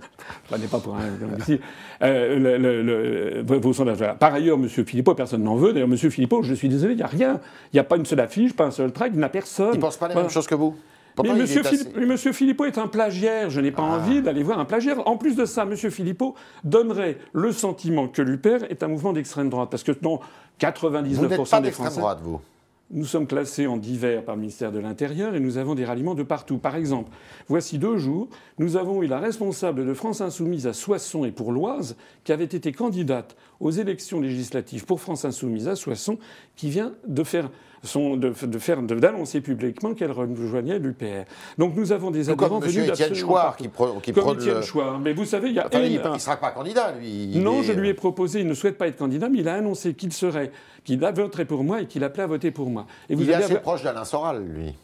N'est 0.59 0.67
pas 0.67 0.79
pour 0.79 0.97
un 0.97 1.39
ici. 1.39 1.61
Euh, 2.03 3.43
vos 3.47 3.73
sondages. 3.73 3.99
Par 4.19 4.35
ailleurs, 4.35 4.57
M. 4.57 4.69
Philippot, 4.69 5.15
personne 5.15 5.43
n'en 5.43 5.57
veut. 5.57 5.73
D'ailleurs, 5.73 5.89
M. 5.89 5.97
Philippot, 5.97 6.43
je 6.43 6.55
suis 6.55 6.69
désolé, 6.69 6.95
il 6.95 6.99
n'y 6.99 7.03
a 7.03 7.07
rien. 7.07 7.41
Il 7.73 7.77
n'y 7.77 7.81
a 7.81 7.85
pas 7.85 7.97
une 7.97 8.07
seule 8.07 8.21
affiche, 8.21 8.55
pas 8.55 8.67
un 8.67 8.71
seul 8.71 8.93
track, 8.93 9.13
il 9.15 9.19
n'y 9.19 9.25
a 9.25 9.29
personne. 9.29 9.71
Il 9.75 9.77
ne 9.77 9.83
pense 9.83 9.97
pas 9.97 10.09
la 10.09 10.15
même 10.15 10.31
chose 10.31 10.47
que 10.47 10.55
vous 10.55 10.77
mais 11.23 11.35
Monsieur, 11.35 11.63
Monsieur, 11.97 12.33
Philippot 12.33 12.65
est 12.65 12.79
un 12.79 12.87
plagiaire. 12.87 13.51
Je 13.51 13.61
n'ai 13.61 13.71
pas 13.71 13.83
ah. 13.85 13.97
envie 13.97 14.23
d'aller 14.23 14.43
voir 14.43 14.59
un 14.59 14.65
plagiaire. 14.65 15.07
En 15.07 15.17
plus 15.17 15.37
de 15.37 15.45
ça, 15.45 15.65
Monsieur 15.65 15.91
Philippot 15.91 16.35
donnerait 16.65 17.19
le 17.33 17.53
sentiment 17.53 18.09
que 18.09 18.23
l'UPER 18.23 18.59
est 18.69 18.83
un 18.83 18.89
mouvement 18.89 19.13
d'extrême 19.13 19.49
droite. 19.49 19.69
Parce 19.71 19.83
que 19.83 19.93
non, 20.03 20.21
99% 20.61 21.05
vous 21.15 21.45
pas 21.45 21.61
d'extrême 21.61 21.93
droite, 21.93 22.19
vous 22.23 22.41
nous 22.91 23.05
sommes 23.05 23.27
classés 23.27 23.67
en 23.67 23.77
divers 23.77 24.25
par 24.25 24.35
le 24.35 24.41
ministère 24.41 24.73
de 24.73 24.79
l'Intérieur 24.79 25.35
et 25.35 25.41
nous 25.41 25.59
avons 25.59 25.75
des 25.75 25.85
ralliements 25.85 26.15
de 26.15 26.23
partout. 26.23 26.59
Par 26.59 26.75
exemple, 26.75 27.11
voici 27.49 27.79
deux 27.79 27.99
jours, 27.99 28.29
nous 28.59 28.77
avons 28.77 29.03
eu 29.03 29.07
la 29.07 29.21
responsable 29.21 29.87
de 29.87 29.95
France 29.95 30.21
Insoumise 30.21 30.67
à 30.67 30.73
Soissons 30.73 31.25
et 31.25 31.31
pour 31.31 31.53
l'Oise, 31.53 31.97
qui 32.25 32.33
avait 32.33 32.45
été 32.45 32.73
candidate 32.73 33.37
aux 33.61 33.71
élections 33.71 34.21
législatives 34.21 34.87
pour 34.87 35.01
France 35.01 35.25
Insoumise 35.25 35.69
à 35.69 35.77
Soissons, 35.77 36.19
qui 36.57 36.69
vient 36.69 36.93
de 37.07 37.23
faire 37.23 37.51
de, 37.83 38.59
faire 38.59 38.83
d'annoncer 38.83 39.41
publiquement 39.41 39.95
qu'elle 39.95 40.13
rejoignait 40.13 40.79
l'UPR. 40.79 41.25
Donc 41.59 41.75
nous 41.77 41.93
avons 41.93 42.11
des 42.11 42.31
adhérents 42.31 42.59
venus 42.59 42.87
d'absolument 42.87 43.15
Chouard 43.15 43.57
qui, 43.57 43.71
qui 44.03 44.13
Comme 44.13 44.39
Étienne 44.39 44.63
Chouard. 44.63 44.99
Mais 44.99 45.13
vous 45.13 45.25
savez, 45.25 45.49
il 45.49 45.55
y 45.55 45.59
a 45.59 45.69
il 45.73 46.01
ne 46.01 46.19
sera 46.19 46.37
pas 46.37 46.51
candidat, 46.51 46.93
lui. 46.93 47.39
non, 47.39 47.63
je 47.63 47.73
lui 47.73 47.89
ai 47.89 47.95
proposé, 47.95 48.41
il 48.41 48.47
ne 48.47 48.55
souhaite 48.55 48.79
pas 48.79 48.89
être 48.89 48.97
candidat, 48.97 49.29
mais 49.29 49.39
il 49.39 49.49
a 49.49 49.55
annoncé 49.55 49.95
qu'il 49.95 50.13
serait, 50.13 50.53
qu'il 50.85 51.01
voterait 51.01 51.45
pour 51.45 51.65
moi 51.65 51.83
et 51.83 51.87
qu'il 51.87 52.05
appelait 52.05 52.23
à 52.23 52.27
voter 52.27 52.51
pour 52.51 52.71
moi. 52.71 52.87
Et 53.09 53.15
vous 53.15 53.23
il 53.23 53.31
est 53.31 53.35
assez 53.35 53.59
proche 53.59 53.83
d'Alain 53.83 54.05
Soral, 54.05 54.45
lui. 54.45 54.75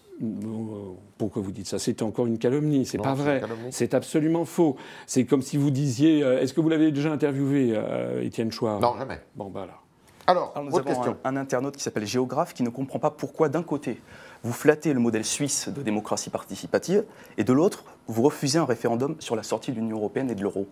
Pourquoi 1.19 1.43
vous 1.43 1.53
dites 1.53 1.67
ça? 1.67 1.79
C'est 1.79 2.03
encore 2.03 2.26
une 2.26 2.38
calomnie. 2.38 2.87
C'est 2.87 2.99
pas 2.99 3.15
vrai. 3.15 3.43
C'est 3.71 3.95
absolument 3.95 4.45
faux. 4.45 4.76
C'est 5.07 5.25
comme 5.25 5.43
si 5.43 5.57
vous 5.57 5.71
disiez. 5.71 6.23
Euh, 6.23 6.41
est-ce 6.41 6.55
que 6.55 6.61
vous 6.61 6.69
l'avez 6.69 6.91
déjà 6.91 7.12
interviewé, 7.12 7.73
euh, 7.75 8.23
Étienne 8.23 8.50
Chouard? 8.50 8.80
Non, 8.80 8.97
jamais. 8.99 9.21
Bon, 9.35 9.50
bah 9.50 9.63
alors, 9.65 9.86
nous 10.34 10.78
avons 10.78 11.17
Un, 11.25 11.36
internaute 11.36 11.76
qui 11.76 11.82
s'appelle 11.82 12.06
Géographe 12.06 12.54
qui 12.54 12.62
ne 12.62 12.71
comprend 12.71 12.99
pas 12.99 13.10
pourquoi, 13.10 13.49
d'un 13.49 13.62
côté, 13.62 14.00
vous 14.43 14.52
flattez 14.52 14.93
le 14.93 15.00
modèle 15.00 15.25
suisse 15.25 15.69
de 15.69 15.82
démocratie 15.82 16.30
participative 16.30 17.04
et 17.36 17.45
de 17.45 17.52
l'autre, 17.52 17.84
vous 18.08 18.23
refusez 18.23 18.58
un 18.58 18.65
référendum 18.65 19.17
sur 19.21 19.36
la 19.36 19.43
sortie 19.43 19.73
de 19.73 19.76
l'Union 19.76 19.97
européenne 19.97 20.30
et 20.30 20.34
de 20.34 20.43
l'euro. 20.43 20.67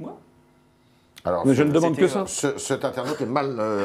Moi? 0.00 0.18
Mais 1.44 1.54
je 1.54 1.62
ne 1.62 1.72
demande 1.72 1.96
que 1.96 2.08
ça. 2.08 2.24
cet 2.26 2.84
internaute 2.84 3.20
est 3.20 3.26
mal 3.26 3.56
euh. 3.58 3.84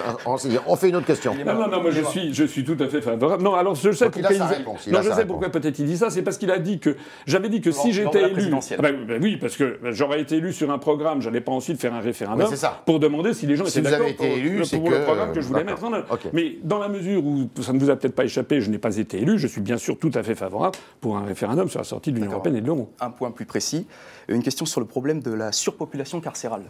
On 0.67 0.75
fait 0.75 0.89
une 0.89 0.95
autre 0.95 1.07
question. 1.07 1.33
Non, 1.45 1.53
non, 1.53 1.67
non, 1.67 1.81
moi 1.81 1.91
je 1.91 2.03
suis, 2.03 2.33
je 2.33 2.43
suis 2.43 2.63
tout 2.63 2.77
à 2.79 2.87
fait 2.87 3.01
favorable. 3.01 3.43
Non, 3.43 3.55
alors 3.55 3.75
je 3.75 3.91
sais 3.91 4.09
pourquoi 4.09 4.33
il, 4.33 4.91
non, 4.91 5.01
je 5.01 5.11
sais 5.11 5.25
pourquoi 5.25 5.49
peut-être 5.49 5.79
il 5.79 5.85
dit 5.85 5.97
ça. 5.97 6.09
C'est 6.09 6.21
parce 6.21 6.37
qu'il 6.37 6.51
a 6.51 6.59
dit 6.59 6.79
que 6.79 6.95
j'avais 7.25 7.49
dit 7.49 7.61
que 7.61 7.71
si 7.71 7.91
j'étais 7.91 8.29
élu, 8.29 8.53
ah 8.53 8.81
ben, 8.81 9.05
ben 9.05 9.21
oui, 9.21 9.37
parce 9.37 9.55
que 9.55 9.79
j'aurais 9.91 10.21
été 10.21 10.37
élu 10.37 10.53
sur 10.53 10.71
un 10.71 10.77
programme, 10.77 11.21
j'allais 11.21 11.41
pas 11.41 11.51
ensuite 11.51 11.79
faire 11.79 11.93
un 11.93 12.01
référendum 12.01 12.47
pour 12.85 12.99
demander 12.99 13.33
si 13.33 13.47
les 13.47 13.55
gens 13.55 13.65
étaient 13.65 13.81
d'accord 13.81 14.07
pour, 14.15 14.25
élu, 14.25 14.61
pour, 14.69 14.89
le 14.89 15.03
programme 15.03 15.33
que 15.33 15.41
je 15.41 15.47
voulais 15.47 15.63
mettre 15.63 15.83
en 15.83 15.93
œuvre. 15.93 16.17
Mais 16.33 16.57
dans 16.63 16.79
la 16.79 16.89
mesure 16.89 17.25
où 17.25 17.49
ça 17.61 17.73
ne 17.73 17.79
vous 17.79 17.89
a 17.89 17.95
peut-être 17.95 18.15
pas 18.15 18.25
échappé, 18.25 18.61
je 18.61 18.69
n'ai 18.69 18.77
pas 18.77 18.97
été 18.97 19.21
élu, 19.21 19.37
je 19.37 19.47
suis 19.47 19.61
bien 19.61 19.77
sûr 19.77 19.97
tout 19.97 20.11
à 20.13 20.23
fait 20.23 20.35
favorable 20.35 20.77
pour 20.99 21.17
un 21.17 21.25
référendum 21.25 21.69
sur 21.69 21.79
la 21.79 21.85
sortie 21.85 22.11
de 22.11 22.17
l'Union 22.17 22.31
européenne 22.31 22.55
et 22.55 22.61
de 22.61 22.67
l'euro. 22.67 22.91
Un 22.99 23.09
point 23.09 23.31
plus 23.31 23.45
précis, 23.45 23.87
une 24.27 24.43
question 24.43 24.65
sur 24.65 24.79
le 24.79 24.87
problème 24.87 25.21
de 25.21 25.31
la 25.31 25.51
surpopulation 25.51 26.21
carcérale. 26.21 26.63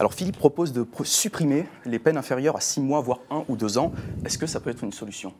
Alors 0.00 0.14
Philippe 0.14 0.38
propose 0.38 0.72
de 0.72 0.86
supprimer 1.04 1.66
les 1.84 1.98
peines 1.98 2.16
inférieures 2.16 2.56
à 2.56 2.60
6 2.60 2.80
mois, 2.80 3.02
voire 3.02 3.18
1 3.30 3.44
ou 3.50 3.56
2 3.56 3.76
ans. 3.76 3.92
Est-ce 4.24 4.38
que 4.38 4.46
ça 4.46 4.58
peut 4.58 4.70
être 4.70 4.82
une 4.82 4.92
solution? 4.92 5.34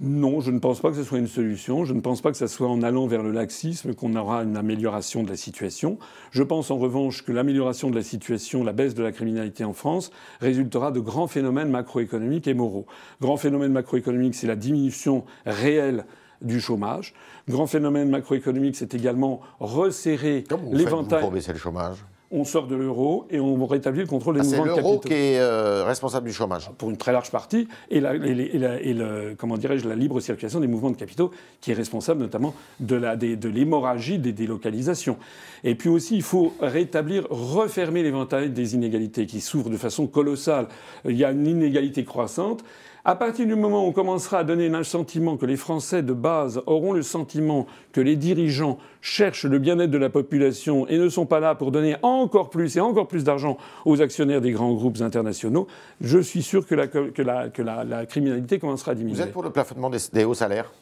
Non, 0.00 0.40
je 0.40 0.52
ne 0.52 0.60
pense 0.60 0.78
pas 0.78 0.90
que 0.90 0.96
ce 0.96 1.02
soit 1.02 1.18
une 1.18 1.26
solution. 1.26 1.84
Je 1.84 1.92
ne 1.92 2.00
pense 2.00 2.20
pas 2.20 2.30
que 2.30 2.36
ce 2.36 2.46
soit 2.46 2.68
en 2.68 2.82
allant 2.82 3.08
vers 3.08 3.24
le 3.24 3.32
laxisme 3.32 3.94
qu'on 3.94 4.14
aura 4.14 4.44
une 4.44 4.56
amélioration 4.56 5.24
de 5.24 5.28
la 5.28 5.36
situation. 5.36 5.98
Je 6.30 6.44
pense 6.44 6.70
en 6.70 6.76
revanche 6.76 7.24
que 7.24 7.32
l'amélioration 7.32 7.90
de 7.90 7.96
la 7.96 8.04
situation, 8.04 8.62
la 8.62 8.72
baisse 8.72 8.94
de 8.94 9.02
la 9.02 9.10
criminalité 9.10 9.64
en 9.64 9.72
France, 9.72 10.12
résultera 10.40 10.92
de 10.92 11.00
grands 11.00 11.26
phénomènes 11.26 11.70
macroéconomiques 11.70 12.46
et 12.46 12.54
moraux. 12.54 12.86
Grand 13.20 13.38
phénomène 13.38 13.72
macroéconomique, 13.72 14.36
c'est 14.36 14.46
la 14.46 14.54
diminution 14.54 15.24
réelle 15.46 16.04
du 16.42 16.60
chômage. 16.60 17.12
Grand 17.48 17.66
phénomène 17.66 18.08
macroéconomique, 18.08 18.76
c'est 18.76 18.94
également 18.94 19.40
resserrer 19.58 20.44
l'éventail. 20.70 21.22
Pour 21.22 21.32
baisser 21.32 21.52
le 21.52 21.58
chômage? 21.58 22.04
On 22.36 22.44
sort 22.44 22.66
de 22.66 22.76
l'euro 22.76 23.26
et 23.30 23.40
on 23.40 23.66
rétablit 23.66 24.00
le 24.00 24.06
contrôle 24.06 24.34
des 24.34 24.40
ah, 24.40 24.44
mouvements 24.44 24.64
de 24.64 24.68
capitaux. 24.68 24.82
C'est 24.82 24.82
l'euro 24.82 25.00
qui 25.00 25.14
est 25.14 25.40
euh, 25.40 25.84
responsable 25.84 26.26
du 26.26 26.32
chômage. 26.32 26.70
Pour 26.76 26.90
une 26.90 26.98
très 26.98 27.12
large 27.12 27.30
partie, 27.30 27.66
et, 27.90 28.00
la, 28.00 28.12
comment 29.38 29.56
dirais-je, 29.56 29.88
la 29.88 29.94
libre 29.94 30.20
circulation 30.20 30.60
des 30.60 30.66
mouvements 30.66 30.90
de 30.90 30.96
capitaux 30.96 31.30
qui 31.62 31.70
est 31.70 31.74
responsable 31.74 32.20
notamment 32.20 32.54
de, 32.78 33.48
l'hémorragie 33.48 34.18
des 34.18 34.32
délocalisations. 34.32 35.16
Et 35.64 35.74
puis 35.74 35.88
aussi, 35.88 36.16
il 36.16 36.22
faut 36.22 36.52
rétablir, 36.60 37.26
refermer 37.30 38.02
l'éventail 38.02 38.50
des 38.50 38.74
inégalités 38.74 39.24
qui 39.26 39.40
s'ouvrent 39.40 39.70
de 39.70 39.78
façon 39.78 40.06
colossale. 40.06 40.68
Il 41.08 41.16
y 41.16 41.24
a 41.24 41.30
une 41.30 41.46
inégalité 41.46 42.04
croissante. 42.04 42.62
À 43.08 43.14
partir 43.14 43.46
du 43.46 43.54
moment 43.54 43.84
où 43.84 43.90
on 43.90 43.92
commencera 43.92 44.40
à 44.40 44.42
donner 44.42 44.66
un 44.66 44.82
sentiment 44.82 45.36
que 45.36 45.46
les 45.46 45.56
Français 45.56 46.02
de 46.02 46.12
base 46.12 46.60
auront 46.66 46.92
le 46.92 47.02
sentiment 47.02 47.68
que 47.92 48.00
les 48.00 48.16
dirigeants 48.16 48.78
cherchent 49.00 49.44
le 49.44 49.60
bien-être 49.60 49.92
de 49.92 49.98
la 49.98 50.10
population 50.10 50.88
et 50.88 50.98
ne 50.98 51.08
sont 51.08 51.24
pas 51.24 51.38
là 51.38 51.54
pour 51.54 51.70
donner 51.70 51.94
encore 52.02 52.50
plus 52.50 52.76
et 52.76 52.80
encore 52.80 53.06
plus 53.06 53.22
d'argent 53.22 53.58
aux 53.84 54.02
actionnaires 54.02 54.40
des 54.40 54.50
grands 54.50 54.72
groupes 54.74 55.00
internationaux, 55.02 55.68
je 56.00 56.18
suis 56.18 56.42
sûr 56.42 56.66
que 56.66 56.74
la, 56.74 56.88
que 56.88 57.62
la, 57.62 58.06
criminalité 58.06 58.58
commencera 58.58 58.90
à 58.90 58.94
diminuer. 58.96 59.18
Vous 59.18 59.22
êtes 59.22 59.32
pour 59.32 59.44
le 59.44 59.50
plafonnement 59.50 59.88
des, 59.88 60.24
hauts 60.24 60.34
salaires? 60.34 60.72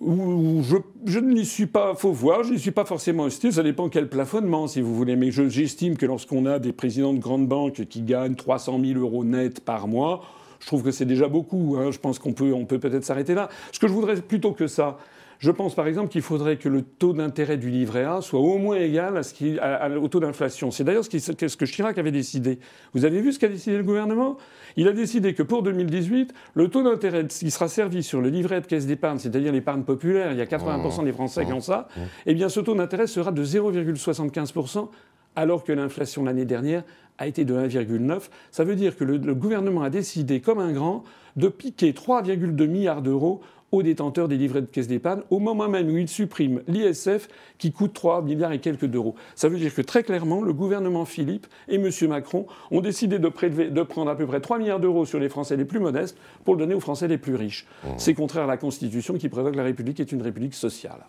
Je, 0.00 0.76
je 1.04 1.18
n'y 1.18 1.44
suis 1.44 1.66
pas, 1.66 1.94
faut 1.96 2.12
voir, 2.12 2.44
je 2.44 2.54
n'y 2.54 2.58
suis 2.58 2.70
pas 2.70 2.86
forcément 2.86 3.24
hostile, 3.24 3.52
ça 3.52 3.62
dépend 3.62 3.90
quel 3.90 4.08
plafonnement, 4.08 4.68
si 4.68 4.80
vous 4.80 4.94
voulez. 4.94 5.16
Mais 5.16 5.30
j'estime 5.30 5.98
que 5.98 6.06
lorsqu'on 6.06 6.46
a 6.46 6.58
des 6.58 6.72
présidents 6.72 7.12
de 7.12 7.18
grandes 7.18 7.46
banques 7.46 7.84
qui 7.90 8.00
gagnent 8.00 8.36
300 8.36 8.80
000 8.82 8.98
euros 8.98 9.22
net 9.22 9.60
par 9.60 9.86
mois, 9.86 10.22
je 10.60 10.66
trouve 10.66 10.82
que 10.82 10.90
c'est 10.90 11.06
déjà 11.06 11.28
beaucoup. 11.28 11.76
Hein. 11.78 11.90
Je 11.90 11.98
pense 11.98 12.18
qu'on 12.18 12.32
peut, 12.32 12.52
on 12.52 12.66
peut 12.66 12.78
peut-être 12.78 13.04
s'arrêter 13.04 13.34
là. 13.34 13.48
Ce 13.72 13.80
que 13.80 13.88
je 13.88 13.92
voudrais 13.92 14.16
plutôt 14.16 14.52
que 14.52 14.66
ça, 14.66 14.98
Je 15.38 15.50
pense 15.50 15.74
par 15.74 15.86
exemple 15.86 16.10
qu'il 16.10 16.20
faudrait 16.20 16.58
que 16.58 16.68
le 16.68 16.82
taux 16.82 17.14
d'intérêt 17.14 17.56
du 17.56 17.70
livret 17.70 18.04
A 18.04 18.20
soit 18.20 18.40
au 18.40 18.58
moins 18.58 18.76
égal 18.76 19.16
à 19.16 19.22
ce 19.22 19.32
qui, 19.32 19.56
au 19.58 20.08
taux 20.08 20.20
d'inflation. 20.20 20.70
C'est 20.70 20.84
d'ailleurs 20.84 21.04
ce, 21.04 21.18
ce, 21.18 21.56
que 21.56 21.64
Chirac 21.64 21.96
avait 21.96 22.12
décidé. 22.12 22.58
Vous 22.92 23.06
avez 23.06 23.22
vu 23.22 23.32
ce 23.32 23.38
qu'a 23.38 23.48
décidé 23.48 23.78
le 23.78 23.82
gouvernement? 23.82 24.36
Il 24.76 24.86
a 24.86 24.92
décidé 24.92 25.32
que 25.32 25.42
pour 25.42 25.62
2018, 25.62 26.34
le 26.52 26.68
taux 26.68 26.82
d'intérêt 26.82 27.26
qui 27.26 27.50
sera 27.50 27.68
servi 27.68 28.02
sur 28.02 28.20
le 28.20 28.28
livret 28.28 28.60
de 28.60 28.66
caisse 28.66 28.86
d'épargne, 28.86 29.18
c'est-à-dire 29.18 29.50
l'épargne 29.50 29.82
populaire, 29.82 30.30
il 30.32 30.38
y 30.38 30.42
a 30.42 30.44
80% 30.44 31.04
des 31.04 31.12
Français 31.12 31.46
qui 31.46 31.54
ont 31.54 31.62
ça, 31.62 31.88
eh 32.26 32.34
bien 32.34 32.50
ce 32.50 32.60
taux 32.60 32.74
d'intérêt 32.74 33.06
sera 33.06 33.32
de 33.32 33.42
0,75% 33.42 34.90
alors 35.36 35.64
que 35.64 35.72
l'inflation 35.72 36.24
l'année 36.24 36.44
dernière 36.44 36.82
a 37.18 37.26
été 37.26 37.44
de 37.44 37.54
1,9. 37.54 38.28
Ça 38.50 38.64
veut 38.64 38.76
dire 38.76 38.96
que 38.96 39.04
le, 39.04 39.34
gouvernement 39.34 39.82
a 39.82 39.90
décidé, 39.90 40.40
comme 40.40 40.58
un 40.58 40.72
grand, 40.72 41.04
de 41.36 41.48
piquer 41.48 41.92
3,2 41.92 42.66
milliards 42.66 43.02
d'euros 43.02 43.40
aux 43.72 43.84
détenteurs 43.84 44.26
des 44.26 44.36
livrets 44.36 44.62
de 44.62 44.66
caisse 44.66 44.88
d'épargne, 44.88 45.20
au 45.30 45.38
moment 45.38 45.68
même 45.68 45.88
où 45.88 45.96
il 45.96 46.08
supprime 46.08 46.62
l'ISF 46.66 47.28
qui 47.56 47.70
coûte 47.70 47.92
3 47.92 48.22
milliards 48.22 48.50
et 48.50 48.58
quelques 48.58 48.86
d'euros. 48.86 49.14
Ça 49.36 49.48
veut 49.48 49.58
dire 49.58 49.72
que 49.72 49.82
très 49.82 50.02
clairement, 50.02 50.42
le 50.42 50.52
gouvernement 50.52 51.04
Philippe 51.04 51.46
et 51.68 51.76
M. 51.76 51.88
Macron 52.08 52.46
ont 52.72 52.80
décidé 52.80 53.20
de, 53.20 53.28
de 53.68 53.82
prendre 53.82 54.10
à 54.10 54.16
peu 54.16 54.26
près 54.26 54.40
3 54.40 54.58
milliards 54.58 54.80
d'euros 54.80 55.04
sur 55.04 55.20
les 55.20 55.28
Français 55.28 55.56
les 55.56 55.64
plus 55.64 55.78
modestes 55.78 56.18
pour 56.44 56.54
le 56.54 56.60
donner 56.60 56.74
aux 56.74 56.80
Français 56.80 57.06
les 57.06 57.18
plus 57.18 57.36
riches. 57.36 57.66
Mmh. 57.84 57.88
C'est 57.98 58.14
contraire 58.14 58.44
à 58.44 58.48
la 58.48 58.56
Constitution 58.56 59.14
qui 59.14 59.28
prévoit 59.28 59.52
que 59.52 59.56
la 59.56 59.62
République 59.62 60.00
est 60.00 60.10
une 60.10 60.22
République 60.22 60.54
sociale. 60.54 61.04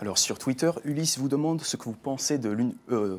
Alors 0.00 0.16
sur 0.16 0.38
Twitter, 0.38 0.70
Ulysse 0.84 1.18
vous 1.18 1.28
demande 1.28 1.60
ce 1.60 1.76
que 1.76 1.82
vous 1.82 1.96
pensez 2.00 2.38
de 2.38 2.56
euh, 2.92 3.18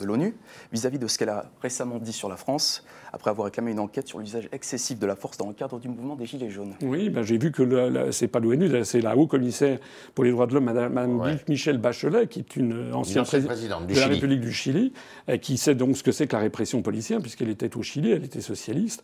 l'ONU 0.00 0.36
vis-à-vis 0.72 1.00
de 1.00 1.08
ce 1.08 1.18
qu'elle 1.18 1.30
a 1.30 1.50
récemment 1.60 1.98
dit 1.98 2.12
sur 2.12 2.28
la 2.28 2.36
France, 2.36 2.84
après 3.12 3.30
avoir 3.30 3.46
réclamé 3.46 3.72
une 3.72 3.80
enquête 3.80 4.06
sur 4.06 4.20
l'usage 4.20 4.48
excessif 4.52 5.00
de 5.00 5.06
la 5.06 5.16
force 5.16 5.36
dans 5.36 5.48
le 5.48 5.52
cadre 5.52 5.80
du 5.80 5.88
mouvement 5.88 6.14
des 6.14 6.26
Gilets 6.26 6.50
jaunes. 6.50 6.74
Oui, 6.80 7.10
ben 7.10 7.24
j'ai 7.24 7.38
vu 7.38 7.50
que 7.50 7.64
ce 7.64 8.24
n'est 8.24 8.28
pas 8.28 8.38
l'ONU, 8.38 8.84
c'est 8.84 9.00
la 9.00 9.16
haut-commissaire 9.16 9.80
pour 10.14 10.22
les 10.22 10.30
droits 10.30 10.46
de 10.46 10.54
l'homme, 10.54 10.66
Mme, 10.66 11.40
Michel 11.48 11.78
Bachelet, 11.78 12.28
qui 12.28 12.38
est 12.38 12.54
une 12.54 12.94
ancienne 12.94 13.24
présidente 13.24 13.88
de 13.88 13.94
la 13.96 14.06
République 14.06 14.40
du 14.40 14.52
Chili, 14.52 14.92
qui 15.40 15.58
sait 15.58 15.74
donc 15.74 15.96
ce 15.96 16.04
que 16.04 16.12
c'est 16.12 16.28
que 16.28 16.36
la 16.36 16.42
répression 16.42 16.82
policière, 16.82 17.20
puisqu'elle 17.20 17.50
était 17.50 17.76
au 17.76 17.82
Chili, 17.82 18.12
elle 18.12 18.22
était 18.22 18.40
socialiste, 18.40 19.02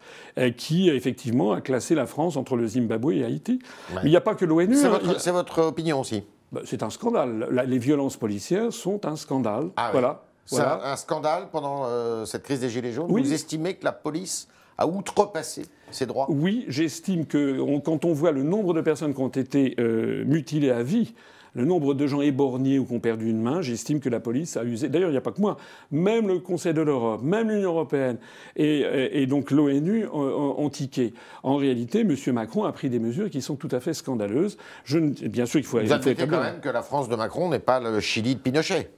qui 0.56 0.88
effectivement 0.88 1.50
a 1.50 1.60
classé 1.62 1.96
la 1.96 2.06
France 2.06 2.36
entre 2.36 2.54
le 2.54 2.68
Zimbabwe 2.68 3.10
et 3.14 3.24
Haïti. 3.24 3.58
Mais 3.92 4.02
il 4.04 4.10
n'y 4.10 4.16
a 4.16 4.20
pas 4.20 4.36
que 4.36 4.44
l'ONU. 4.44 4.76
C'est 4.76 5.30
hein, 5.30 5.32
votre 5.32 5.62
opinion 5.62 5.98
aussi 5.98 6.22
bah, 6.52 6.60
c'est 6.64 6.82
un 6.82 6.90
scandale. 6.90 7.64
les 7.66 7.78
violences 7.78 8.16
policières 8.16 8.72
sont 8.72 9.06
un 9.06 9.16
scandale. 9.16 9.68
Ah 9.76 9.90
voilà. 9.92 10.22
C'est 10.46 10.62
un, 10.62 10.96
scandale 10.96 11.48
pendant 11.52 11.84
euh, 11.84 12.24
cette 12.24 12.42
crise 12.42 12.60
des 12.60 12.70
Gilets 12.70 12.92
jaunes. 12.92 13.10
Vous 13.10 13.32
estimez 13.34 13.74
que 13.74 13.84
la 13.84 13.92
police 13.92 14.48
a 14.78 14.86
outrepassé 14.86 15.66
ses 15.90 16.06
droits? 16.06 16.26
Oui, 16.30 16.64
j'estime 16.68 17.26
que 17.26 17.78
quand 17.80 18.06
on 18.06 18.14
voit 18.14 18.32
le 18.32 18.42
nombre 18.42 18.72
de 18.72 18.80
personnes 18.80 19.12
qui 19.14 19.20
ont 19.20 19.28
été 19.28 19.74
euh, 19.78 20.24
mutilées 20.24 20.70
à 20.70 20.82
vie, 20.82 21.14
le 21.58 21.64
nombre 21.64 21.92
de 21.92 22.06
gens 22.06 22.20
éborgnés 22.20 22.78
ou 22.78 22.84
qui 22.84 22.92
ont 22.92 23.00
perdu 23.00 23.28
une 23.28 23.42
main, 23.42 23.60
j'estime 23.62 23.98
que 23.98 24.08
la 24.08 24.20
police 24.20 24.56
a 24.56 24.62
usé. 24.62 24.88
D'ailleurs, 24.88 25.08
il 25.08 25.12
n'y 25.12 25.18
a 25.18 25.22
pas 25.22 25.32
que 25.32 25.40
moi. 25.40 25.56
Même 25.90 26.28
le 26.28 26.38
Conseil 26.38 26.72
de 26.72 26.82
l'Europe, 26.82 27.20
même 27.20 27.50
l'Union 27.50 27.70
européenne 27.70 28.18
et, 28.54 29.26
donc 29.26 29.50
l'ONU 29.50 30.06
ont, 30.06 30.70
tiqué. 30.70 31.12
En 31.42 31.56
réalité, 31.56 32.02
M. 32.02 32.14
Macron 32.32 32.64
a 32.64 32.70
pris 32.70 32.88
des 32.88 33.00
mesures 33.00 33.28
qui 33.28 33.42
sont 33.42 33.56
tout 33.56 33.68
à 33.72 33.80
fait 33.80 33.92
scandaleuses. 33.92 34.56
Je, 34.84 34.98
bien 35.00 35.46
sûr, 35.46 35.58
il 35.58 35.66
faut. 35.66 35.80
Vous 35.80 35.92
admettez 35.92 36.26
quand 36.26 36.40
même 36.40 36.60
que 36.60 36.68
la 36.68 36.82
France 36.82 37.08
de 37.08 37.16
Macron 37.16 37.48
n'est 37.48 37.58
pas 37.58 37.80
le 37.80 37.98
Chili 37.98 38.36
de 38.36 38.40
Pinochet. 38.40 38.90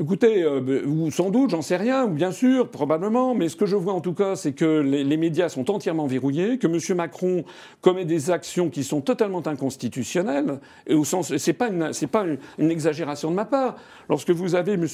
Écoutez, 0.00 0.42
euh, 0.42 1.08
sans 1.12 1.30
doute, 1.30 1.50
j'en 1.50 1.62
sais 1.62 1.76
rien, 1.76 2.08
bien 2.08 2.32
sûr, 2.32 2.68
probablement, 2.68 3.32
mais 3.32 3.48
ce 3.48 3.54
que 3.54 3.64
je 3.64 3.76
vois 3.76 3.92
en 3.92 4.00
tout 4.00 4.12
cas, 4.12 4.34
c'est 4.34 4.52
que 4.52 4.80
les, 4.80 5.16
médias 5.16 5.48
sont 5.48 5.70
entièrement 5.70 6.08
verrouillés, 6.08 6.58
que 6.58 6.66
M. 6.66 6.96
Macron 6.96 7.44
commet 7.80 8.04
des 8.04 8.32
actions 8.32 8.70
qui 8.70 8.82
sont 8.82 9.00
totalement 9.00 9.46
inconstitutionnelles, 9.46 10.58
et 10.88 10.94
au 10.94 11.04
sens, 11.04 11.32
pas 11.56 11.68
une, 11.68 12.38
une, 12.58 12.70
exagération 12.72 13.30
de 13.30 13.36
ma 13.36 13.44
part. 13.44 13.76
Lorsque 14.08 14.30
vous 14.30 14.56
avez 14.56 14.72
M. 14.72 14.86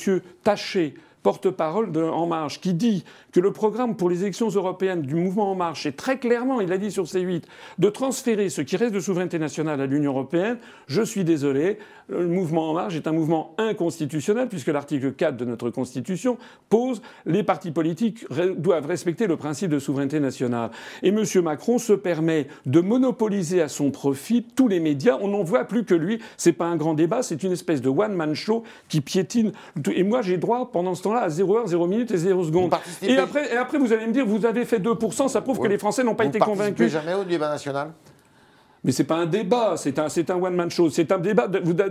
Taché, 0.45 0.93
porte-parole 1.23 1.93
de 1.93 2.03
En 2.03 2.27
Marche, 2.27 2.61
qui 2.61 2.75
dit 2.75 3.05
que 3.33 3.41
le 3.41 3.53
programme 3.53 3.97
pour 3.97 4.11
les 4.11 4.23
élections 4.23 4.49
européennes 4.49 5.03
du 5.03 5.15
mouvement 5.15 5.51
En 5.51 5.55
Marche 5.55 5.87
est 5.87 5.97
très 5.97 6.19
clairement, 6.19 6.61
il 6.61 6.69
l'a 6.69 6.79
dit 6.79 6.91
sur 6.91 7.05
C8, 7.05 7.43
de 7.79 7.89
transférer 7.89 8.49
ce 8.49 8.63
qui 8.63 8.77
reste 8.77 8.95
de 8.95 9.01
souveraineté 9.01 9.39
nationale 9.39 9.81
à 9.81 9.87
l'Union 9.87 10.13
européenne, 10.13 10.59
je 10.87 11.03
suis 11.03 11.25
désolé, 11.25 11.79
le 12.09 12.27
mouvement 12.27 12.71
En 12.71 12.75
Marche 12.75 12.97
est 12.97 13.07
un 13.07 13.13
mouvement 13.13 13.55
inconstitutionnel 13.59 14.49
puisque 14.49 14.69
l'article 14.69 15.13
4 15.13 15.37
de 15.37 15.45
notre 15.45 15.71
Constitution 15.71 16.39
pose 16.69 17.03
les 17.25 17.43
partis 17.43 17.71
politiques 17.71 18.27
doivent 18.57 18.87
respecter 18.87 19.27
le 19.27 19.37
principe 19.37 19.71
de 19.71 19.79
souveraineté 19.79 20.19
nationale. 20.19 20.71
Et 21.03 21.09
M. 21.09 21.25
Macron 21.43 21.79
se 21.79 21.93
permet 21.93 22.49
de 22.67 22.81
monopoliser 22.81 23.63
à 23.63 23.69
son 23.69 23.91
profit 23.91 24.43
tous 24.43 24.69
les 24.69 24.81
médias. 24.81 25.19
On 25.21 25.29
n'en 25.29 25.45
voit 25.45 25.65
plus 25.65 25.85
que 25.85 25.95
lui. 25.95 26.21
C'est 26.37 26.53
pas 26.53 26.67
un 26.67 26.77
grand 26.77 26.95
débat, 26.95 27.23
c'est 27.23 27.43
une 27.43 27.53
espèce 27.53 27.81
de 27.81 27.89
one-man 27.89 28.35
show 28.35 28.65
qui 28.89 29.01
piétine. 29.01 29.53
Et 29.95 30.03
moi, 30.03 30.23
j'ai 30.23 30.37
droit 30.37 30.71
pendant 30.73 30.95
ce 30.95 31.03
à 31.19 31.29
0 31.29 31.57
heure, 31.57 31.67
0 31.67 31.87
minute 31.87 32.11
et 32.11 32.17
0 32.17 32.45
seconde. 32.45 32.75
Et 33.03 33.17
après, 33.19 33.53
et 33.53 33.57
après, 33.57 33.79
vous 33.79 33.93
allez 33.93 34.07
me 34.07 34.13
dire, 34.13 34.27
vous 34.27 34.45
avez 34.47 34.65
fait 34.65 34.79
2%, 34.79 35.29
ça 35.29 35.41
prouve 35.41 35.59
que 35.59 35.69
les 35.69 35.79
Français 35.79 36.05
n'ont 36.05 36.15
pas 36.15 36.25
été 36.25 36.39
convaincus. 36.39 36.87
Vous 36.87 36.93
jamais 36.93 37.15
au 37.15 37.25
débat 37.25 37.49
national? 37.49 37.93
Mais 38.83 38.93
c'est 38.93 39.05
pas 39.05 39.17
un 39.17 39.27
débat, 39.27 39.75
c'est 39.77 39.99
un, 39.99 40.09
c'est 40.09 40.31
un 40.31 40.37
one-man 40.37 40.71
show. 40.71 40.89
C'est 40.89 41.13
un 41.13 41.19
débat. 41.19 41.49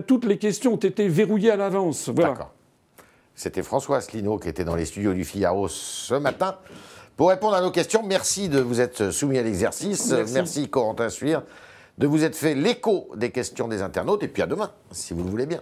toutes 0.08 0.26
les 0.26 0.38
questions 0.38 0.74
ont 0.74 0.78
été 0.78 1.08
verrouillées 1.08 1.52
à 1.52 1.56
l'avance. 1.56 2.10
Voilà. 2.10 2.32
D'accord. 2.32 2.52
C'était 3.36 3.62
François 3.64 3.98
Asselineau 3.98 4.38
qui 4.38 4.50
était 4.50 4.66
dans 4.66 4.76
les 4.76 4.86
studios 4.86 5.14
du 5.14 5.24
Figaro 5.24 5.68
ce 5.68 6.16
matin. 6.16 6.58
Pour 7.16 7.30
répondre 7.30 7.56
à 7.56 7.62
nos 7.62 7.72
questions, 7.72 8.02
merci 8.04 8.50
de 8.50 8.60
vous 8.60 8.82
être 8.82 9.12
soumis 9.12 9.38
à 9.38 9.44
l'exercice. 9.44 10.12
Merci, 10.12 10.34
merci 10.34 10.70
Corentin 10.70 11.10
Suire 11.10 11.44
de 12.00 12.08
vous 12.08 12.24
être 12.24 12.36
fait 12.36 12.56
l'écho 12.56 13.10
des 13.16 13.30
questions 13.30 13.68
des 13.68 13.82
internautes. 13.82 14.24
Et 14.24 14.28
puis 14.28 14.42
à 14.42 14.48
demain, 14.48 14.72
si 14.92 15.14
vous 15.14 15.24
le 15.24 15.30
voulez 15.30 15.46
bien. 15.46 15.62